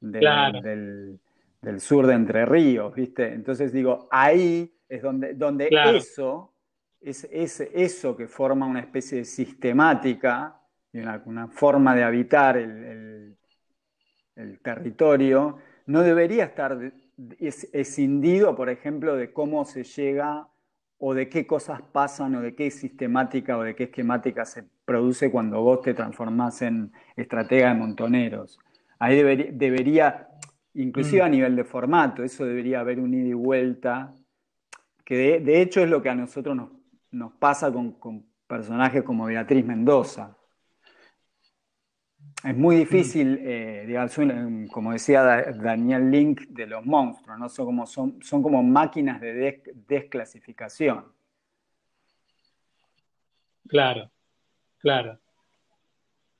[0.00, 3.32] del, sur de Entre Ríos, ¿viste?
[3.32, 6.52] Entonces digo, ahí es donde, donde eso,
[7.00, 7.24] es,
[7.60, 10.60] eso que forma una especie de sistemática
[10.92, 13.36] y una, forma de habitar el,
[14.34, 16.78] el, territorio, no debería estar
[17.40, 20.48] escindido, por ejemplo, de cómo se llega
[20.98, 25.30] o de qué cosas pasan o de qué sistemática o de qué esquemática se produce
[25.30, 28.58] cuando vos te transformás en estratega de montoneros.
[28.98, 29.22] Ahí
[29.52, 30.28] debería,
[30.74, 31.30] inclusive a mm.
[31.30, 34.14] nivel de formato, eso debería haber un ida y vuelta,
[35.06, 36.56] que de, hecho es lo que a nosotros
[37.12, 40.36] nos, pasa con, con personajes como Beatriz Mendoza.
[42.44, 43.96] Es muy difícil, eh,
[44.70, 47.48] como decía Daniel Link, de los monstruos, ¿no?
[47.48, 51.04] Son como, son, son como máquinas de desclasificación.
[53.68, 54.10] Claro,
[54.78, 55.20] claro.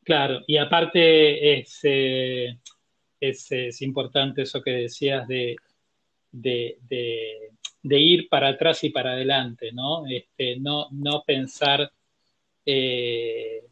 [0.05, 2.61] Claro, y aparte es, eh,
[3.21, 5.57] es, importante eso que decías de,
[6.31, 6.79] de,
[7.89, 10.07] ir para atrás y para adelante, ¿no?
[10.07, 11.91] Este, no, no pensar
[12.65, 13.63] eh,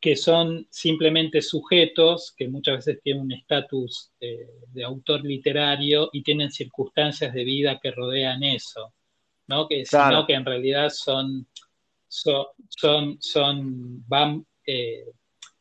[0.00, 6.22] que son simplemente sujetos que muchas veces tienen un estatus eh, de autor literario y
[6.22, 8.92] tienen circunstancias de vida que rodean eso,
[9.48, 9.66] ¿no?
[9.66, 11.48] Que, sino que en realidad son,
[12.08, 15.06] son, son, van, eh,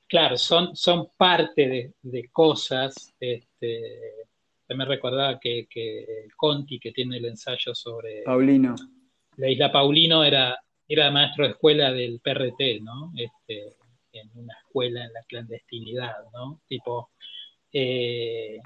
[0.07, 4.24] claro, son, son parte de, cosas, este,
[4.69, 8.23] me recordaba que, que Conti, que tiene el ensayo sobre...
[8.23, 8.75] Paulino.
[9.37, 13.11] La isla Paulino era, era maestro de escuela del PRT, ¿no?
[13.15, 13.75] Este,
[14.13, 16.61] en una escuela en la clandestinidad, ¿no?
[16.67, 17.11] Tipo,
[17.71, 18.59] eh,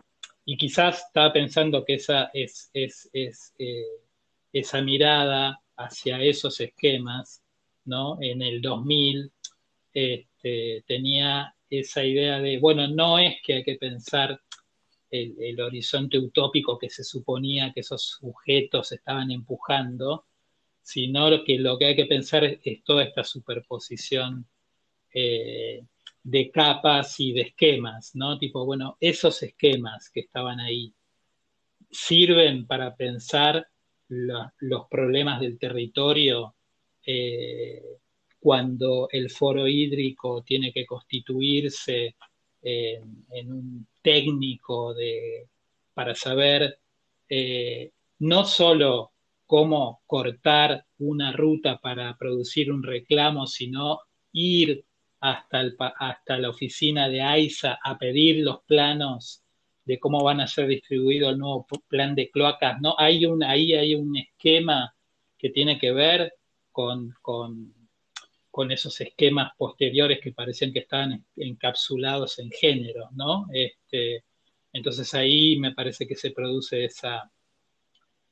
[0.45, 3.83] y quizás estaba pensando que esa, es, es, eh,
[4.53, 7.43] esa mirada hacia esos esquemas,
[7.85, 8.17] ¿no?
[8.21, 9.31] En el 2000
[9.93, 14.39] este, tenía esa idea de, bueno, no es que hay que pensar
[15.11, 20.25] el, horizonte utópico que se suponía que esos sujetos estaban empujando,
[20.81, 24.47] sino que lo que hay que pensar es toda esta superposición
[25.13, 25.83] eh,
[26.23, 28.37] de capas y de esquemas, ¿no?
[28.37, 30.93] Tipo, bueno, esos esquemas que estaban ahí
[31.89, 33.67] sirven para pensar
[34.07, 36.55] los problemas del territorio
[37.05, 37.83] eh,
[38.39, 42.15] cuando el foro hídrico tiene que constituirse
[42.61, 45.47] en, un técnico de,
[45.93, 46.79] para saber
[47.27, 49.11] eh, no solo
[49.45, 53.99] cómo cortar una ruta para producir un reclamo, sino
[54.31, 54.85] ir
[55.21, 59.43] hasta, el, hasta la oficina de AISA a pedir los planos
[59.85, 62.79] de cómo van a ser distribuido el nuevo plan de cloacas.
[62.79, 64.93] No, hay un, ahí hay un esquema
[65.37, 66.33] que tiene que ver
[66.71, 67.73] con, con,
[68.59, 73.47] con esos esquemas posteriores que parecían que estaban encapsulados en género, ¿no?
[73.53, 74.25] Este,
[74.73, 77.31] entonces ahí me parece que se produce esa,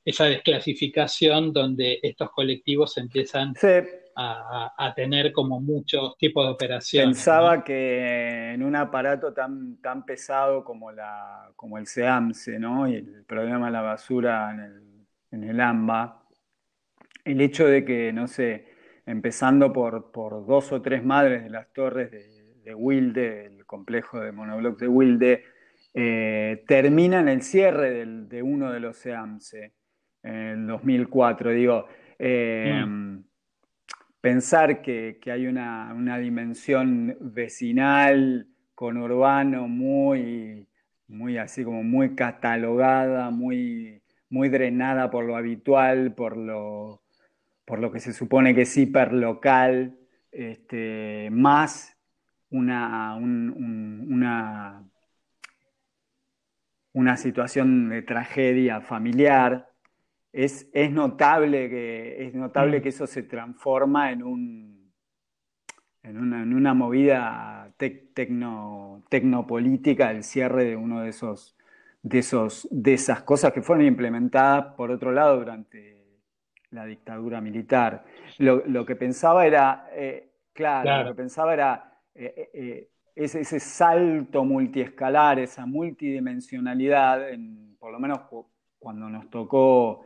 [0.03, 3.53] esa desclasificación donde estos colectivos empiezan
[4.17, 7.15] a, tener como muchos tipos de operaciones.
[7.15, 12.85] Pensaba que en un aparato tan, tan pesado como, la, como el SEAMSE, ¿no?
[12.85, 16.21] Y el problema de la basura en el, en el AMBA,
[17.23, 18.75] el hecho de que, no sé,
[19.07, 24.19] empezando por, por dos o tres madres de las torres de, de Wilde, el complejo
[24.19, 25.43] de monoblocks de Wilde,
[25.93, 29.73] eh, termina en el cierre de uno de los SEAMSE
[30.21, 31.51] en 2004.
[31.51, 31.87] Digo,
[32.19, 33.23] eh, mm.
[34.21, 40.67] pensar que, hay una, dimensión vecinal con urbano muy,
[41.07, 47.01] muy así como muy catalogada, muy, muy drenada por lo habitual, por lo,
[47.67, 49.97] por lo que se supone que es hiperlocal,
[50.31, 51.97] este, más
[52.49, 54.85] una, una,
[56.93, 59.69] una situación de tragedia familiar,
[60.31, 62.83] es, es notable, que, es notable mm.
[62.83, 64.93] que eso se transforma en, un,
[66.03, 71.57] en, una, en una movida tecno, tecnopolítica, el cierre de uno de esos,
[72.01, 75.96] de, esos, de esas cosas que fueron implementadas, por otro lado, durante
[76.71, 78.03] la dictadura militar.
[78.39, 84.43] Lo, que pensaba era, eh, claro, lo que pensaba era eh, eh, ese, ese, salto
[84.43, 88.19] multiescalar, esa multidimensionalidad, en, por lo menos
[88.79, 90.05] cuando nos tocó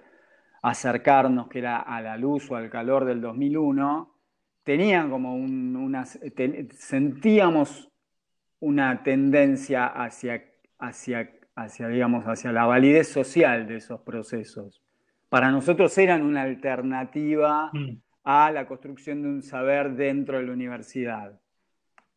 [0.61, 4.11] acercarnos, que era a la luz o al calor del 2001,
[4.63, 7.91] tenían como una, sentíamos
[8.59, 10.43] una tendencia hacia,
[10.77, 14.81] hacia, hacia, digamos, hacia la validez social de esos procesos.
[15.31, 18.01] Para nosotros eran una alternativa mm.
[18.25, 21.39] a la construcción de un saber dentro de la universidad.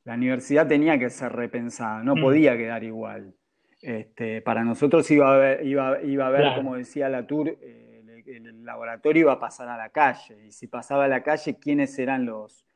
[0.02, 2.20] La universidad tenía que ser repensada, no mm.
[2.20, 3.32] podía quedar igual.
[3.80, 8.64] Este, para nosotros iba a haber, iba, iba a haber como decía Latour, eh, el
[8.64, 10.46] laboratorio iba a pasar a la calle.
[10.48, 12.66] Y si pasaba a la calle, ¿quiénes eran los,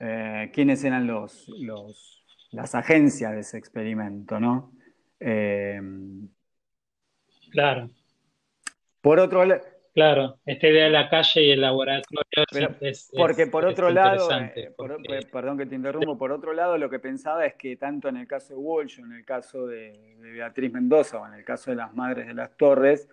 [0.00, 4.74] eh, quiénes eran los, los, las agencias de ese experimento, ¿no?
[5.18, 5.80] Eh,
[7.50, 7.88] claro.
[9.02, 9.60] Por otro lado.
[9.94, 12.24] Claro, esta idea de la calle y el laboratorio
[12.80, 14.26] es, Porque por otro lado,
[14.56, 14.72] eh,
[15.30, 18.26] perdón que te interrumpo, por otro lado lo que pensaba es que tanto en el
[18.26, 21.76] caso de Walsh, en el caso de, de Beatriz Mendoza o en el caso de
[21.76, 23.06] las Madres de las Torres,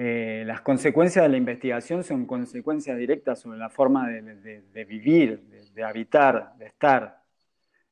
[0.00, 5.40] eh, las consecuencias de la investigación son consecuencias directas sobre la forma de, vivir,
[5.74, 7.20] de, habitar, de estar.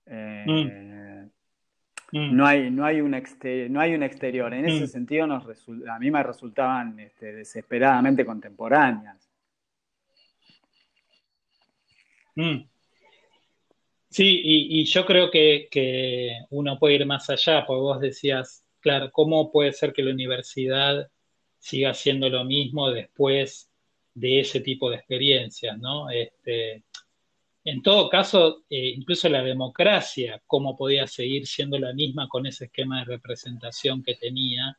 [0.07, 1.16] Eh, mm.
[2.13, 2.37] Mm.
[2.37, 4.53] No, hay, no, hay un no hay un exterior.
[4.55, 4.89] En ese mm.
[4.89, 9.29] sentido, a mí me resultaban este, desesperadamente contemporáneas.
[14.11, 19.11] Sí, y, yo creo que, que, uno puede ir más allá, porque vos decías, claro,
[19.11, 21.11] ¿cómo puede ser que la universidad
[21.59, 23.71] siga haciendo lo mismo después
[24.15, 26.11] de ese tipo de experiencias, ¿no?
[26.11, 26.85] Este,
[27.67, 32.67] en todo caso, eh, incluso la democracia, cómo podía seguir siendo la misma con ese
[32.67, 34.79] esquema de representación que tenía.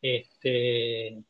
[0.00, 1.22] Este,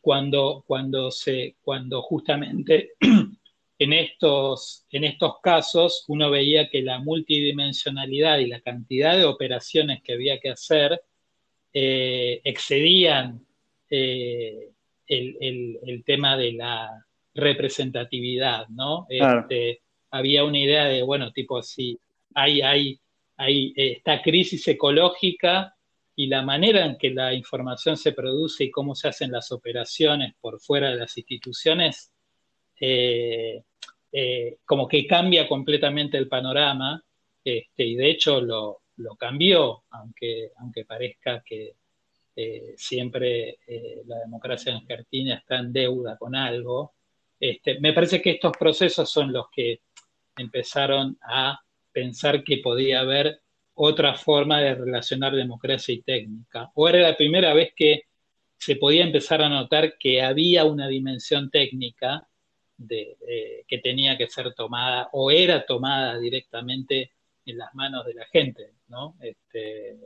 [0.00, 2.92] cuando, cuando, se, cuando justamente
[3.78, 10.02] en estos, en estos casos uno veía que la multidimensionalidad y la cantidad de operaciones
[10.02, 11.02] que había que hacer
[11.72, 13.46] eh, excedían
[13.90, 14.70] eh,
[15.06, 19.06] el, tema de la representatividad, ¿no?
[19.08, 21.98] Este, había una idea de, bueno, tipo, si
[22.34, 23.00] hay, hay,
[23.36, 25.74] hay esta crisis ecológica
[26.14, 30.34] y la manera en que la información se produce y cómo se hacen las operaciones
[30.40, 32.12] por fuera de las instituciones,
[32.80, 33.62] eh,
[34.12, 37.02] eh, como que cambia completamente el panorama,
[37.42, 41.76] este, y de hecho lo, lo cambió, aunque, aunque parezca que,
[42.34, 46.94] eh, siempre eh, la democracia en Argentina está en deuda con algo.
[47.42, 49.80] Este, me parece que estos procesos son los que
[50.36, 53.40] empezaron a pensar que podía haber
[53.74, 56.70] otra forma de relacionar democracia y técnica.
[56.76, 58.04] O era la primera vez que
[58.56, 62.28] se podía empezar a notar que había una dimensión técnica
[62.76, 63.16] de,
[63.66, 67.10] que tenía que ser tomada o era tomada directamente
[67.44, 69.16] en las manos de la gente, ¿no?
[69.20, 69.96] Este,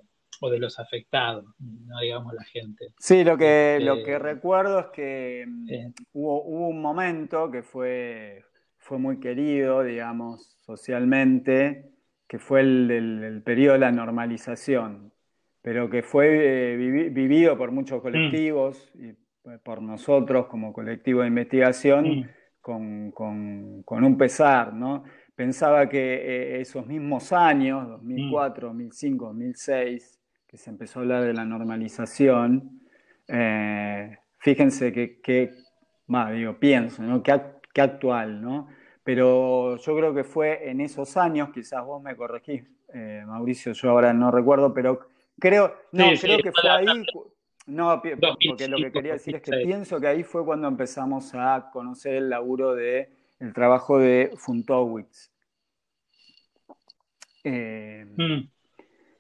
[0.41, 2.87] o de los afectados, no digamos la gente.
[2.99, 7.63] Sí, lo que, lo que este, recuerdo es que mm, eh, hubo, un momento que
[7.63, 8.45] fue,
[8.79, 11.91] fue muy querido, digamos, socialmente,
[12.27, 15.13] que fue el, periodo de la normalización,
[15.63, 19.13] pero que fue eh, vivido por muchos colectivos y
[19.63, 22.29] por nosotros como colectivo de investigación
[22.67, 23.13] con,
[23.85, 25.05] con, un pesar, ¿no?
[25.37, 30.16] Pensaba que eh, esos mismos años, 2004, 2005, 2006,
[30.57, 32.81] se empezó a hablar de la normalización,
[33.29, 35.55] eh, fíjense que,
[36.07, 37.23] más digo, pienso, ¿no?
[37.23, 37.33] Que,
[37.81, 38.69] actual, ¿no?
[39.05, 43.91] Pero yo creo que fue en esos años, quizás vos me corregís, eh, Mauricio, yo
[43.91, 46.87] ahora no recuerdo, pero creo, no, creo que fue ahí,
[47.67, 51.69] no, porque lo que quería decir es que pienso que ahí fue cuando empezamos a
[51.73, 55.31] conocer el laburo de el trabajo de Funtowitz.
[57.45, 58.56] Eh, mm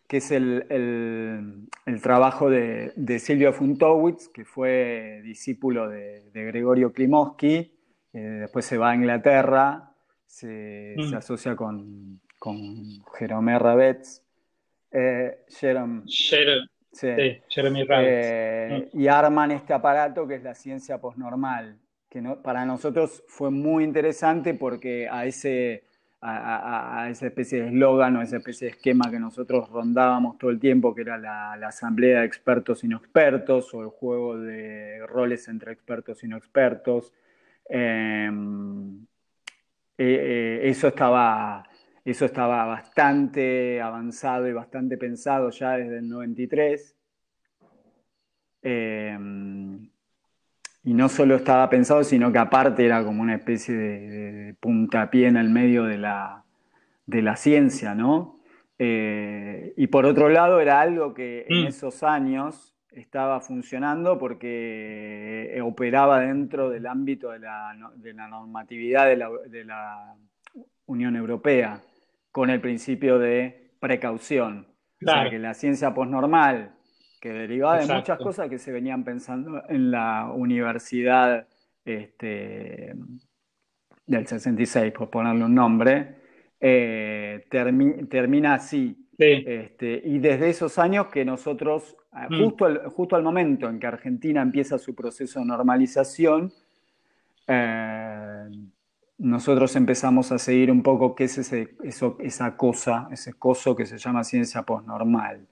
[0.09, 1.69] que es el,
[2.03, 7.73] trabajo de, Silvio Funtowitz, que fue discípulo de, Gregorio Klimovsky,
[8.13, 9.91] eh, después se va a Inglaterra,
[10.27, 11.15] se, mm.
[11.15, 14.23] asocia con, con Jerome Rabetz,
[14.93, 16.03] eh, Jerome,
[17.49, 19.01] Jeremy eh, mm.
[19.01, 21.79] y arman este aparato que es la ciencia postnormal,
[22.09, 25.85] que para nosotros fue muy interesante porque a ese
[26.21, 30.59] a, esa especie de eslogan o esa especie de esquema que nosotros rondábamos todo el
[30.59, 35.49] tiempo, que era la, asamblea de expertos y no expertos, o el juego de roles
[35.49, 37.13] entre expertos y no expertos.
[37.69, 39.07] Em,
[39.99, 41.65] eh, eh, eso, estaba,
[42.05, 46.97] eso estaba bastante avanzado y bastante pensado ya desde el 93
[48.67, 48.69] y
[50.97, 55.51] no solo estaba pensado, sino que aparte era como una especie de, puntapié en el
[55.51, 56.43] medio de la,
[57.37, 58.41] ciencia, ¿no?
[58.79, 61.67] Eh, y por otro lado era algo que en mm.
[61.69, 67.75] esos años estaba funcionando porque eh, operaba dentro del ámbito de la,
[68.29, 70.15] normatividad de la,
[70.89, 71.81] Unión Europea,
[72.31, 74.69] con el principio de precaución.
[75.03, 76.76] O sea, que la ciencia posnormal
[77.27, 81.49] que derivaba de muchas cosas que se venían pensando en la universidad
[81.85, 82.95] este,
[84.07, 86.17] del 66, por ponerle un nombre,
[86.61, 89.09] eh, termina así.
[89.19, 92.45] Este, y desde esos años que nosotros, ah, mm.
[92.45, 96.53] justo, al, justo al momento en que Argentina empieza su proceso de normalización,
[97.49, 98.49] eh,
[99.19, 103.87] nosotros empezamos a seguir un poco qué es ese, eso, esa cosa, ese coso que
[103.87, 105.49] se llama ciencia postnormal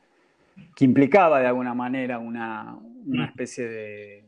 [0.75, 3.23] que implicaba de alguna manera una, mm.
[3.23, 4.25] especie de,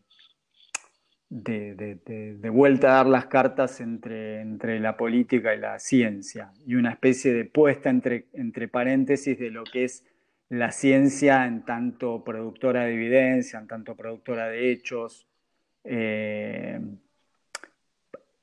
[1.29, 6.91] de, vuelta a dar las cartas entre, entre, la política y la ciencia, y una
[6.91, 10.05] especie de puesta entre, entre paréntesis de lo que es
[10.49, 15.27] la ciencia en tanto productora de evidencia, en tanto productora de hechos.
[15.83, 16.81] Eh,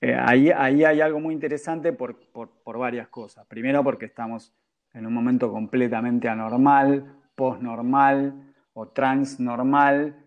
[0.02, 3.46] eh, ahí, ahí, hay algo muy interesante por, por varias cosas.
[3.48, 4.54] Primero porque estamos
[4.94, 10.24] en un momento completamente anormal, postnormal o transnormal,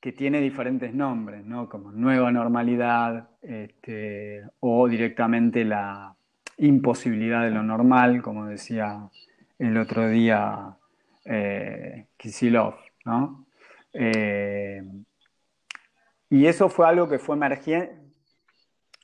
[0.00, 1.68] que tiene diferentes nombres, ¿no?
[1.68, 6.14] como nueva normalidad este, o directamente la
[6.56, 9.08] imposibilidad de lo normal, como decía
[9.58, 10.76] el otro día
[11.26, 12.76] eh, Kisilov.
[13.04, 13.46] ¿no?
[13.92, 14.82] Eh,
[16.30, 17.98] y eso fue algo que fue emergente.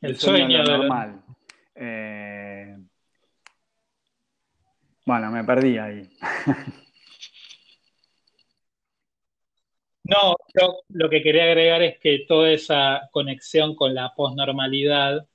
[0.01, 1.23] El, sueño, de lo normal.
[1.75, 2.77] Eh,
[5.05, 6.09] bueno, me perdí ahí.
[10.09, 15.27] No, yo lo que quería agregar es que toda esa conexión con la posnormalidad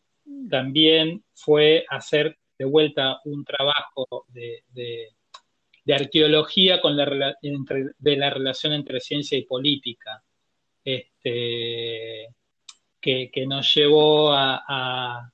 [0.49, 4.63] también fue hacer de vuelta un trabajo de,
[5.93, 10.23] arqueología con la, de la relación entre ciencia y política,
[10.85, 12.27] este,
[13.01, 15.29] que, nos llevó a,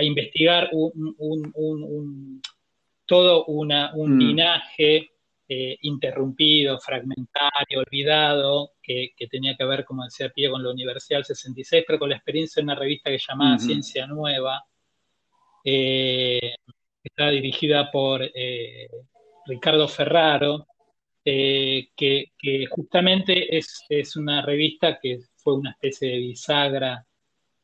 [0.00, 0.70] investigar
[3.06, 4.18] todo un mm.
[4.18, 5.10] linaje
[5.52, 11.24] eh, interrumpido, fragmentario, olvidado, que, tenía que ver, como decía Pie, con la Universidad del
[11.24, 14.64] 66, pero con la experiencia de una revista que llamaba Ciencia Nueva,
[15.64, 16.54] eh,
[17.02, 18.88] que está dirigida por eh,
[19.46, 20.68] Ricardo Ferraro,
[21.24, 22.30] que,
[22.70, 27.04] justamente es, una revista que fue una especie de bisagra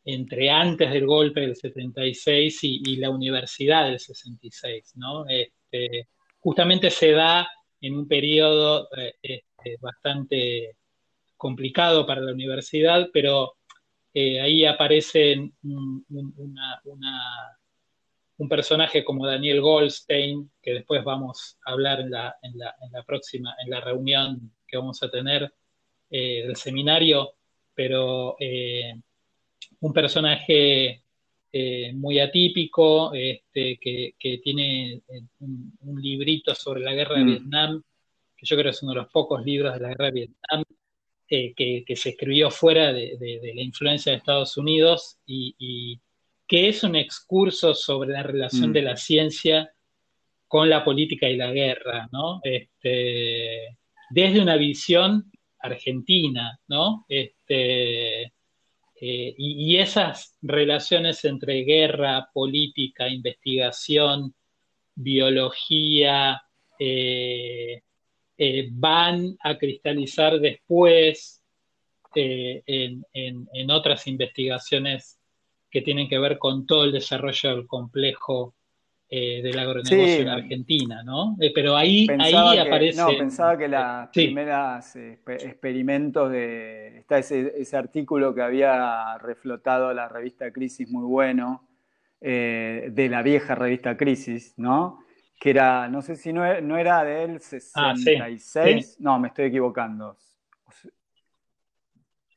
[0.04, 5.24] entre antes del golpe del 76 y, la universidad del 66, ¿no?
[5.28, 6.08] Este,
[6.40, 7.48] justamente se da
[7.86, 10.76] en un periodo eh, este, bastante
[11.36, 13.56] complicado para la universidad, pero
[14.14, 16.04] eh, ahí aparece un,
[18.48, 22.34] personaje como Daniel Goldstein, que después vamos a hablar en la,
[23.06, 25.52] próxima, en la reunión que vamos a tener
[26.10, 27.34] eh, del seminario,
[27.74, 28.36] pero
[29.80, 31.02] un personaje
[31.58, 37.26] eh, muy atípico, este, que, tiene eh, un, librito sobre la guerra de mm.
[37.26, 37.82] Vietnam,
[38.36, 40.64] que yo creo que es uno de los pocos libros de la guerra de Vietnam,
[41.30, 43.16] eh, que, se escribió fuera de,
[43.54, 45.98] la influencia de Estados Unidos y,
[46.46, 48.74] que es un excurso sobre la relación mm.
[48.74, 49.72] de la ciencia
[50.46, 52.40] con la política y la guerra, ¿no?
[52.44, 53.78] Este,
[54.10, 57.06] desde una visión Argentina, ¿no?
[57.08, 58.34] Este,
[58.98, 64.34] eh, y, esas relaciones entre guerra, política, investigación,
[64.94, 66.42] biología,
[66.78, 67.82] eh,
[68.38, 71.42] eh, van a cristalizar después
[72.14, 75.20] en, en, otras investigaciones
[75.70, 78.55] que tienen que ver con todo el desarrollo del complejo
[79.08, 81.36] eh, del agronegocio en Argentina, ¿no?
[81.40, 83.00] Eh, pero ahí, ahí aparece.
[83.00, 86.98] No, pensaba que los primeros experimentos de.
[86.98, 91.68] Está ese, artículo que había reflotado la revista Crisis, muy bueno,
[92.20, 94.98] eh, de la vieja revista Crisis, ¿no?
[95.38, 100.16] Que era, no sé si no, no era del 66, no, me estoy equivocando.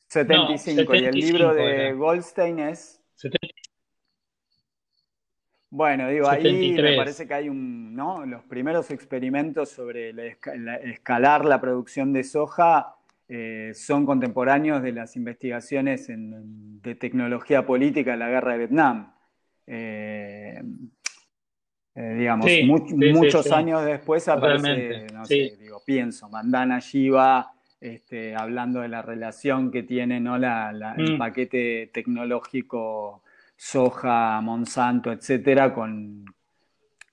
[0.07, 3.01] 75, y el libro de Goldstein es.
[5.72, 8.26] Bueno, digo, ahí me parece que hay un, ¿no?
[8.26, 10.13] Los primeros experimentos sobre
[10.84, 12.95] escalar la producción de soja
[13.28, 19.13] eh, son contemporáneos de las investigaciones de tecnología política en la guerra de Vietnam.
[19.67, 20.59] Eh,
[21.93, 22.49] eh, digamos,
[23.13, 29.70] muchos años después aparece, no sé, digo, pienso, Mandana Shiva, este, hablando de la relación
[29.70, 30.39] que tiene ¿no?
[30.39, 31.17] la, el mm.
[31.20, 33.22] paquete tecnológico
[33.60, 36.24] soja, Monsanto, etcétera, con,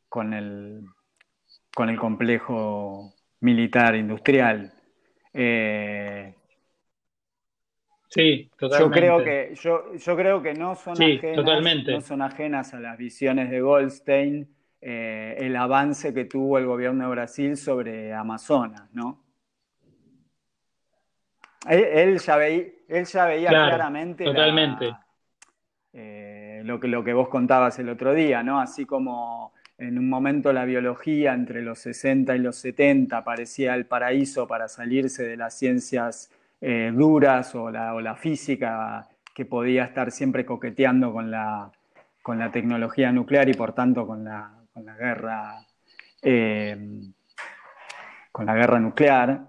[0.09, 0.84] con, el,
[1.74, 4.72] con el complejo militar industrial.
[5.34, 6.32] Eh,
[8.09, 8.84] sí, totalmente.
[8.84, 12.97] Yo creo que, yo, yo creo que no, son ajenas, no son ajenas a las
[12.97, 14.49] visiones de Goldstein
[14.80, 19.24] eh, el avance que tuvo el gobierno de Brasil sobre Amazonas, ¿no?
[21.68, 24.94] Él, ya, veía, él ya veía claramente totalmente.
[25.92, 26.26] Eh,
[26.66, 28.60] lo, que, lo que vos contabas el otro día, ¿no?
[28.60, 33.86] Así como en un momento la biología entre los 60 y los 70 parecía el
[33.86, 39.84] paraíso para salirse de las ciencias eh, duras o la, o la, física que podía
[39.84, 41.70] estar siempre coqueteando con la,
[42.22, 45.60] con la tecnología nuclear y por tanto con la, con la guerra
[46.22, 47.00] eh,
[48.32, 49.46] con la guerra nuclear,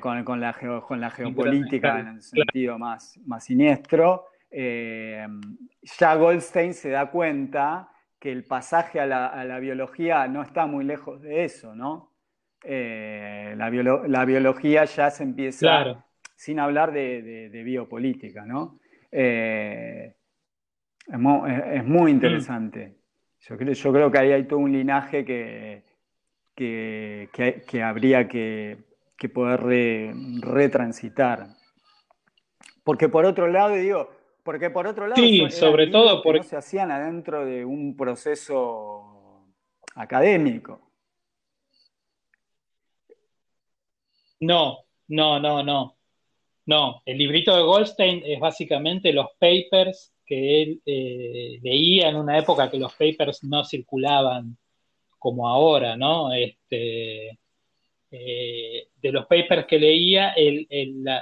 [0.00, 0.54] con, con, la
[0.86, 4.31] con, la geopolítica en el sentido más, más siniestro.
[4.54, 5.26] Eh,
[5.82, 7.88] ya Goldstein se da cuenta
[8.20, 12.12] que el pasaje a la, biología no está muy lejos de eso, ¿no?
[12.62, 16.04] Eh, la, biología ya se empieza,
[16.36, 18.78] sin hablar de, biopolítica, ¿no?
[19.10, 20.14] Eh,
[21.08, 21.18] es,
[21.84, 22.94] muy, interesante.
[23.40, 25.82] Yo, creo, yo creo que ahí hay todo un linaje que,
[26.54, 28.84] que, habría que,
[29.32, 29.60] poder
[30.42, 31.48] retransitar.
[32.84, 34.10] Porque por otro lado, digo,
[34.42, 39.52] porque por otro lado, sí, sobre todo porque no se hacían adentro de un proceso
[39.94, 40.92] académico.
[44.40, 44.78] No,
[45.08, 45.96] no, no, no.
[46.64, 52.38] No, el librito de Goldstein es básicamente los papers que él eh, leía en una
[52.38, 54.56] época que los papers no circulaban
[55.18, 56.32] como ahora, ¿no?
[56.32, 57.38] Este,
[58.14, 60.34] eh, de los papers que leía,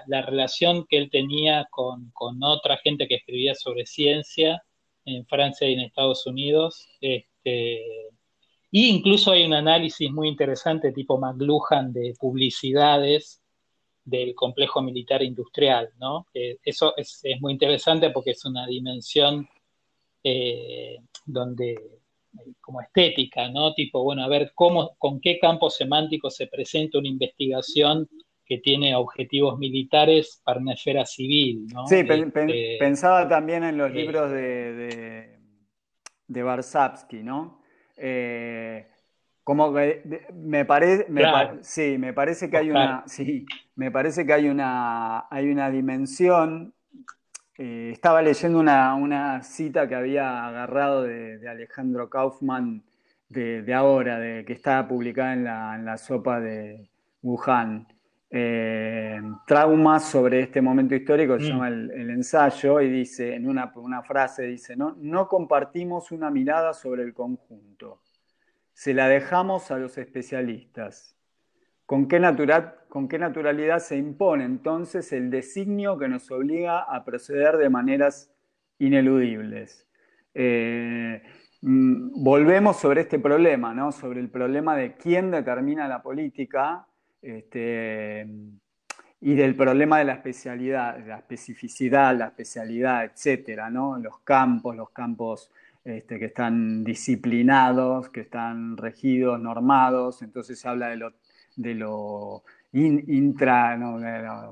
[0.08, 2.12] la, relación que él tenía con,
[2.42, 4.60] otra gente que escribía sobre ciencia
[5.04, 6.88] en Francia y en Estados Unidos.
[7.00, 7.80] Este,
[8.72, 13.40] y incluso hay un análisis muy interesante tipo McLuhan de publicidades
[14.04, 16.26] del complejo militar industrial, ¿no?
[16.34, 19.48] eso es, muy interesante porque es una dimensión
[20.24, 21.99] eh, donde
[22.60, 23.74] como estética, ¿no?
[23.74, 28.08] Tipo, bueno, a ver cómo, con qué campo semántico se presenta una investigación
[28.44, 31.86] que tiene objetivos militares para una esfera civil, ¿no?
[31.86, 35.38] Sí, este, pensaba también en los eh, libros de, de,
[36.26, 37.62] de Barsavsky, ¿no?
[37.96, 38.88] Eh,
[39.44, 40.02] como que
[40.34, 41.06] me parece,
[41.62, 46.74] sí, me parece que hay una, sí, me parece que hay una, hay una dimensión
[47.62, 52.82] eh, estaba leyendo una, cita que había agarrado de, Alejandro Kaufman
[53.28, 56.88] de, ahora, de, que está publicada en la, sopa de
[57.22, 57.86] Wuhan.
[58.30, 61.48] Eh, traumas sobre este momento histórico, se mm.
[61.48, 64.96] llama el, ensayo, y dice, en una, una frase, dice, ¿no?
[64.98, 68.00] no compartimos una mirada sobre el conjunto,
[68.72, 71.14] se la dejamos a los especialistas.
[71.90, 72.20] ¿Con qué,
[72.88, 78.30] ¿Con qué, naturalidad se impone entonces el designio que nos obliga a proceder de maneras
[78.78, 79.88] ineludibles?
[80.32, 81.20] Eh,
[81.62, 83.90] mm, volvemos sobre este problema, ¿no?
[83.90, 86.86] sobre el problema de quién determina la política
[87.20, 88.24] este,
[89.20, 93.98] y del problema de la especialidad, la especificidad, la especialidad, etcétera, ¿no?
[93.98, 95.50] los campos, los campos
[95.82, 101.14] este, que están disciplinados, que están regidos, normados, entonces se habla de lo
[101.60, 102.42] de lo
[102.72, 103.78] intra,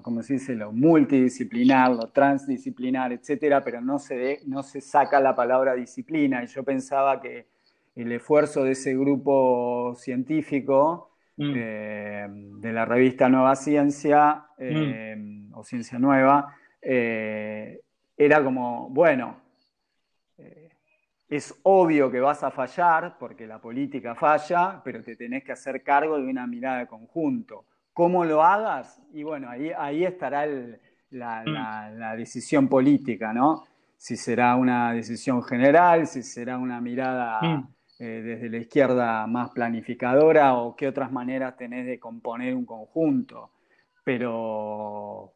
[0.02, 5.34] como se dice, lo multidisciplinar, lo transdisciplinar, etcétera, pero no se, no se saca la
[5.34, 6.42] palabra disciplina.
[6.42, 7.46] Y yo pensaba que
[7.94, 11.52] el esfuerzo de ese grupo científico mm.
[11.56, 15.54] eh, de la revista Nueva Ciencia eh, mm.
[15.54, 17.80] o Ciencia Nueva eh,
[18.16, 19.36] era como, bueno,
[21.28, 25.82] es obvio que vas a fallar porque la política falla, pero te tenés que hacer
[25.82, 27.66] cargo de una mirada de conjunto.
[27.92, 29.02] ¿Cómo lo hagas?
[29.12, 30.46] Y bueno, ahí, ahí estará
[31.10, 33.64] la, decisión política, ¿no?
[33.96, 37.68] Si será una decisión general, si será una mirada mm.
[37.98, 43.50] eh, desde la izquierda más planificadora o qué otras maneras tenés de componer un conjunto.
[44.04, 45.34] Pero,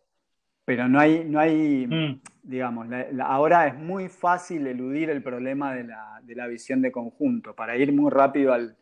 [0.64, 2.20] pero no hay, no hay mm.
[2.42, 2.88] digamos,
[3.24, 7.54] ahora es muy fácil eludir el problema de la, de la visión de conjunto.
[7.54, 8.76] Para ir muy rápido al,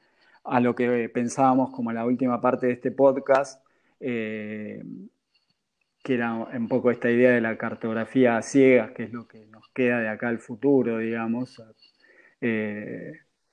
[0.44, 3.64] a lo que pensábamos como la última parte de este podcast,
[4.00, 4.82] eh,
[6.02, 9.46] que era un poco esta idea de la cartografía a ciegas, que es lo que
[9.46, 11.62] nos queda de acá al futuro, digamos.
[12.40, 13.12] Eh,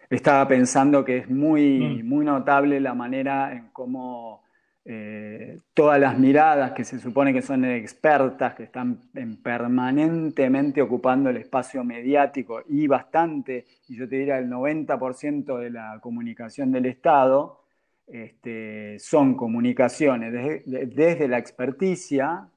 [0.10, 2.08] estaba pensando que es muy, mm.
[2.08, 4.44] muy notable la manera en cómo
[4.90, 9.02] eh, todas las miradas que se supone que son expertas, que están
[9.44, 16.00] permanentemente ocupando el espacio mediático y bastante, y yo te diría el 90% de la
[16.00, 17.66] comunicación del Estado,
[18.08, 22.48] este, son comunicaciones desde, la experticia,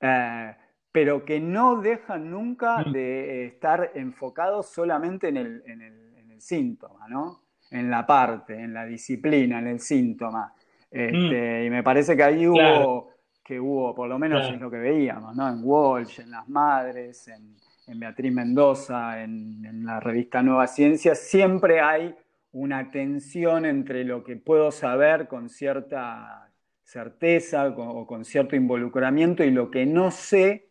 [0.00, 0.54] eh,
[0.92, 2.92] pero que no dejan nunca mm.
[2.92, 7.40] de estar enfocados solamente en el, en el, síntoma, ¿no?
[7.70, 10.52] en la parte, en la disciplina, en el síntoma.
[10.94, 11.66] Este, mm.
[11.66, 13.10] Y me parece que ahí hubo,
[13.42, 15.48] que hubo, por lo menos es lo que veíamos, ¿no?
[15.48, 17.56] en Walsh, en Las Madres, en,
[17.98, 22.14] Beatriz Mendoza, en, en la revista Nueva Ciencia, siempre hay
[22.52, 26.48] una tensión entre lo que puedo saber con cierta
[26.84, 30.68] certeza o con cierto involucramiento y lo que no sé,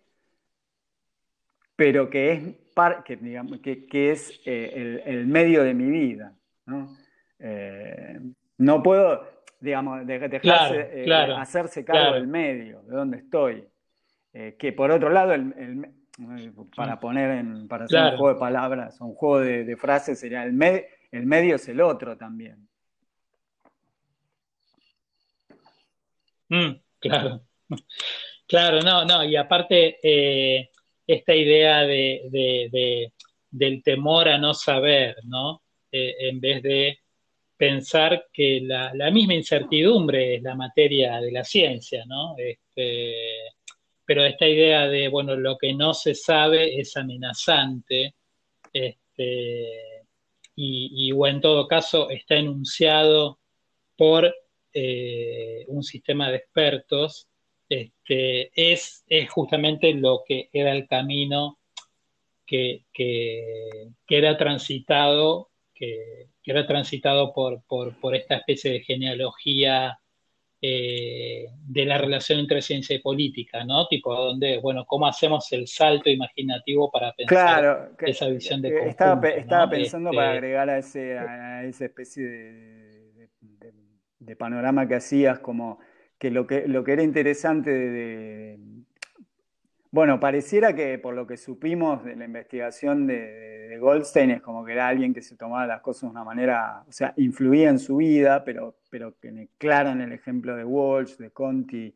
[1.76, 2.42] pero que es,
[3.62, 6.34] que, que, es eh, el, medio de mi vida.
[6.66, 6.96] ¿no?
[7.40, 8.20] Eh,
[8.84, 9.28] puedo,
[9.64, 13.68] digamos, dejarse, eh, hacerse cargo del medio, de donde estoy.
[14.32, 15.34] que por otro lado,
[16.76, 20.44] para poner en, para hacer un juego de palabras, un juego de, de frases, sería
[20.44, 20.84] el medio
[21.14, 22.68] el medio es el otro también.
[26.50, 27.44] Mm, claro,
[28.48, 30.72] claro, no, no, y aparte eh,
[31.06, 33.12] esta idea de,
[33.52, 35.62] del temor a no saber, ¿no?
[35.92, 37.00] Eh, en vez de
[37.58, 42.36] pensar que la, misma incertidumbre es la materia de la ciencia, ¿no?
[42.38, 43.16] Este,
[44.06, 48.16] pero esta idea de, bueno, lo que no se sabe es amenazante,
[48.72, 50.04] este,
[50.56, 53.40] y, o en todo caso está enunciado
[53.96, 54.34] por
[54.74, 57.28] eh, un sistema de expertos,
[57.70, 61.60] este, es, es, justamente lo que era el camino
[62.46, 62.86] que,
[64.08, 69.98] era transitado, que, era transitado por, por, esta especie de genealogía
[70.62, 73.88] eh, de la relación entre ciencia y política, ¿no?
[73.88, 79.30] Tipo, donde, bueno, ¿cómo hacemos el salto imaginativo para pensar esa visión de conjunto, Estaba,
[79.30, 82.22] estaba pensando para este, agregar a, ese, a esa especie
[84.20, 85.80] de, panorama que hacías, como
[86.18, 88.60] que lo que, lo que era interesante de,
[89.94, 94.72] bueno, pareciera que por lo que supimos de la investigación de, Goldstein es como que
[94.72, 97.98] era alguien que se tomaba las cosas de una manera, o sea, influía en su
[97.98, 101.94] vida, pero, pero que claro en el ejemplo de Walsh, de Conti,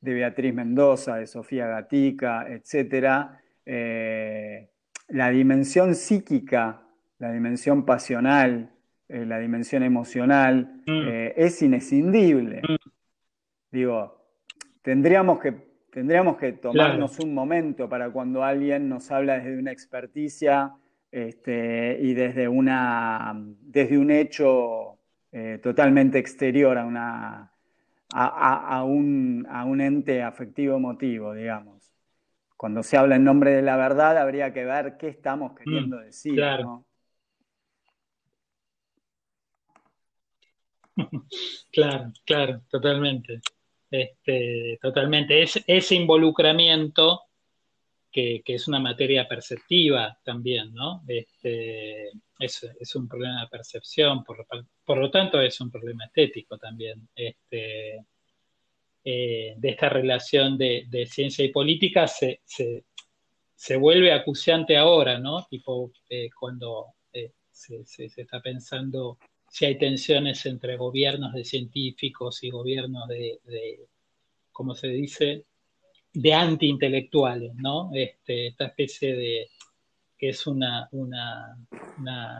[0.00, 3.30] de Beatriz Mendoza, de Sofía Gatica, etc.,
[3.66, 4.68] eh,
[5.08, 6.82] la dimensión psíquica,
[7.18, 8.72] la dimensión pasional,
[9.08, 11.08] eh, la dimensión emocional, mm.
[11.08, 12.62] eh, es inescindible.
[12.62, 12.90] Mm.
[13.70, 14.24] Digo,
[14.82, 20.74] tendríamos que Tendríamos que tomarnos un momento para cuando alguien nos habla desde una experticia
[21.10, 24.98] este, y desde, una, desde un hecho
[25.32, 27.52] eh, totalmente exterior a, una,
[28.12, 31.90] a, un, a un ente afectivo emotivo, digamos.
[32.56, 36.02] Cuando se habla en nombre de la verdad, habría que ver qué estamos queriendo mm,
[36.02, 36.34] decir.
[36.34, 36.84] Claro.
[41.72, 43.40] claro, claro, totalmente.
[43.90, 45.42] Este, totalmente.
[45.42, 47.22] Es, ese involucramiento,
[48.10, 51.02] que, es una materia perceptiva también, ¿no?
[51.06, 57.08] Este, es, un problema de percepción, por, lo tanto es un problema estético también.
[57.14, 58.04] Este,
[59.04, 65.46] eh, de esta relación de, ciencia y política se, se, vuelve acuciante ahora, ¿no?
[65.48, 67.84] Tipo, eh, cuando eh, se,
[68.16, 69.18] está pensando
[69.50, 73.86] si hay tensiones entre gobiernos de científicos y gobiernos de, de
[74.52, 75.44] ¿cómo se dice?,
[76.12, 77.90] de anti-intelectuales, ¿no?
[77.94, 79.50] Este, esta especie de,
[80.16, 81.56] que es una, una,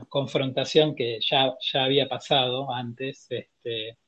[0.09, 3.99] confrontación que ya, ya había pasado antes, este,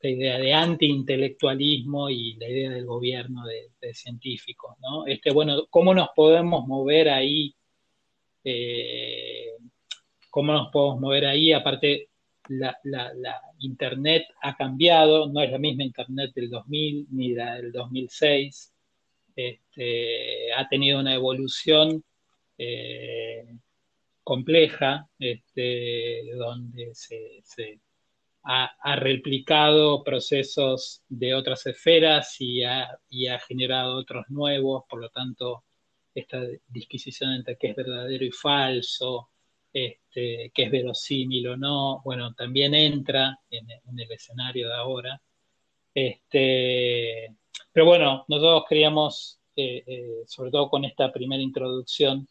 [0.00, 5.06] la idea de anti-intelectualismo y la idea del gobierno de, científicos, ¿no?
[5.06, 7.54] Este, bueno, ¿cómo nos podemos mover ahí?
[8.42, 9.50] Eh,
[10.30, 11.52] ¿Cómo nos podemos mover ahí?
[11.52, 12.08] Aparte,
[12.48, 12.76] la,
[13.60, 18.72] Internet ha cambiado, no es la misma Internet del 2000 ni la del 2006,
[19.36, 22.04] este, ha tenido una evolución
[22.58, 23.46] eh,
[24.22, 27.80] compleja, este, donde se,
[28.44, 32.98] ha, replicado procesos de otras esferas y ha,
[33.46, 35.64] generado otros nuevos, por lo tanto,
[36.14, 39.30] esta disquisición entre qué es verdadero y falso,
[39.74, 43.68] este, qué es verosímil o no, bueno, también entra en,
[43.98, 45.20] el escenario de ahora.
[45.92, 47.34] Este,
[47.72, 52.28] pero bueno, nosotros queríamos, eh, eh, sobre todo con esta primera introducción,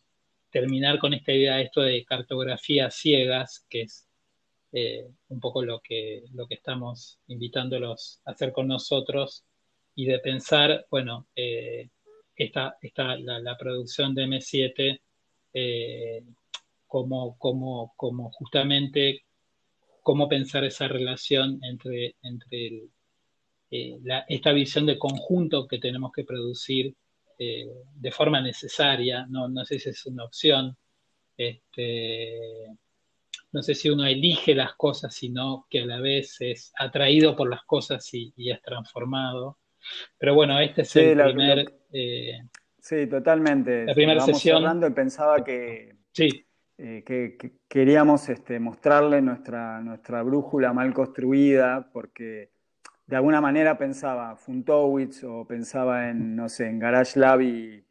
[0.49, 4.07] terminar con esta idea de esto de cartografía ciegas, que es
[4.71, 9.43] eh, un poco lo que, lo que estamos invitándolos a hacer con nosotros
[9.95, 11.89] y de pensar, bueno, eh,
[12.35, 12.77] esta,
[13.19, 15.01] la, producción de M7
[16.93, 19.23] eh, como, justamente
[20.01, 22.83] cómo pensar esa relación entre, entre
[23.69, 26.95] esta visión de conjunto que tenemos que producir
[27.39, 30.77] eh, de forma necesaria, no, no sé si es una opción,
[31.35, 32.67] este,
[33.51, 37.49] no sé si uno elige las cosas, sino que a la vez es atraído por
[37.49, 39.59] las cosas y, es transformado.
[40.17, 41.73] Pero bueno, este es el primer...
[41.91, 42.39] Eh,
[42.79, 43.85] sí, totalmente.
[43.85, 44.83] La primera sesión.
[44.83, 46.45] y pensaba que, sí.
[46.85, 47.37] Eh, que,
[47.69, 52.49] queríamos este, mostrarle nuestra, nuestra brújula mal construida, porque
[53.07, 57.85] de alguna manera pensaba Funtowitz o pensaba en, no sé, en Garage Lab y,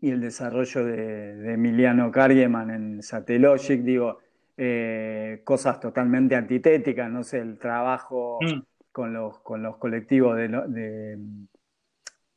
[0.00, 4.18] el desarrollo de, Emiliano Kargeman en Satellogic, digo,
[4.56, 8.60] eh, cosas totalmente antitéticas, no sé, el trabajo mm.
[8.92, 11.18] con, los, con los colectivos de, de,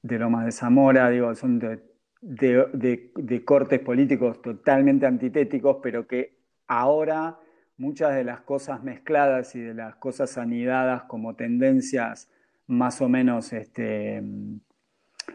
[0.01, 1.92] de Lomas de Zamora, digo, son de
[3.45, 7.39] cortes políticos totalmente antitéticos, pero que ahora
[7.77, 12.29] muchas de las cosas mezcladas y de las cosas anidadas como tendencias
[12.67, 14.23] más o menos este,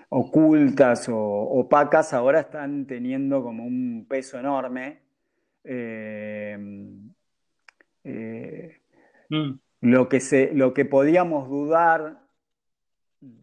[0.08, 5.00] ocultas o opacas ahora están teniendo como un peso enorme.
[5.64, 6.56] Eh,
[8.04, 8.80] eh,
[9.28, 9.50] mm.
[9.82, 12.20] lo, que se, lo que podíamos dudar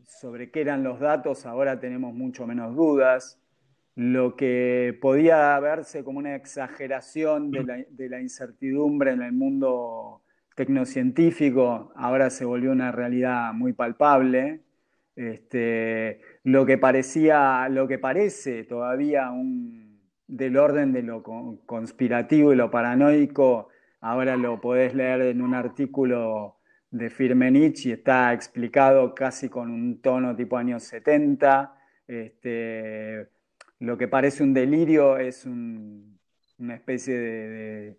[0.08, 3.40] sobre qué eran los datos, ahora tenemos mucho menos dudas
[3.96, 10.22] lo que podía verse como una exageración de la, incertidumbre en el mundo
[10.56, 14.62] tecnocientífico, ahora se volvió una realidad muy palpable.
[15.16, 21.24] Este, lo que parecía, lo que parece todavía un, del orden de lo
[21.66, 23.70] conspirativo y lo paranoico,
[24.02, 26.55] ahora lo podés leer en un artículo
[26.98, 31.76] de Firmenich y está explicado casi con un tono tipo años 70.
[32.08, 33.28] Este,
[33.80, 37.98] lo que parece un delirio es una especie de,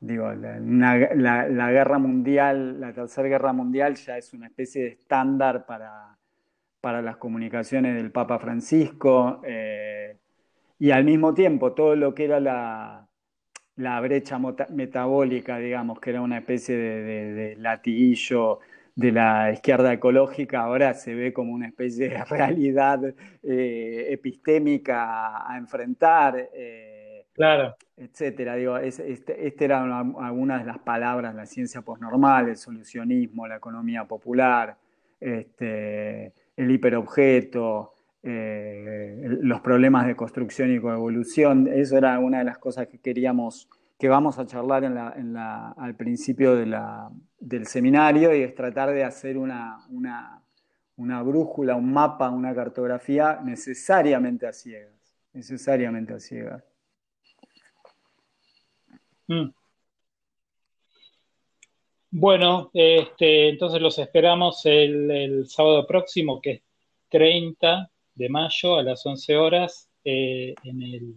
[0.00, 6.18] digo, la, guerra mundial, la tercera guerra mundial ya es una especie de estándar para,
[6.80, 10.16] para las comunicaciones del Papa Francisco eh,
[10.80, 13.05] y al mismo tiempo todo lo que era la,
[13.76, 14.38] brecha
[14.70, 18.60] metabólica, digamos, que era una especie de, de, de latiguillo
[18.96, 25.56] de la izquierda ecológica ahora se ve como una especie de realidad eh, epistémica a
[25.58, 26.48] enfrentar.
[26.52, 27.76] Eh, claro.
[27.96, 28.56] Etcétera.
[28.56, 34.04] Digo, este, este, eran algunas de las palabras, la ciencia posnormal, el solucionismo, la economía
[34.04, 34.76] popular,
[35.20, 37.92] este, el hiperobjeto,
[38.26, 41.68] eh, los problemas de construcción y coevolución.
[41.68, 43.68] Eso era una de las cosas que queríamos
[43.98, 49.78] que vamos a charlar al principio del seminario y es tratar de hacer una,
[50.96, 54.92] brújula, un mapa, una cartografía necesariamente a ciegas,
[55.32, 56.64] necesariamente a ciegas.
[59.28, 59.50] Mm.
[62.10, 66.62] Bueno, este, entonces los esperamos el, sábado próximo, que es
[67.08, 71.14] 30 de mayo a las 11 horas, eh, en el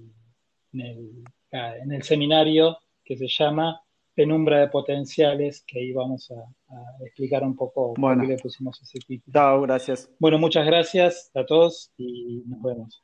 [1.51, 3.81] en el seminario que se llama
[4.13, 8.21] Penumbra de Potenciales, que ahí vamos a, explicar un poco bueno.
[8.21, 9.61] por qué le pusimos ese título.
[9.61, 10.09] gracias.
[10.19, 13.03] Bueno, muchas gracias a todos y nos vemos.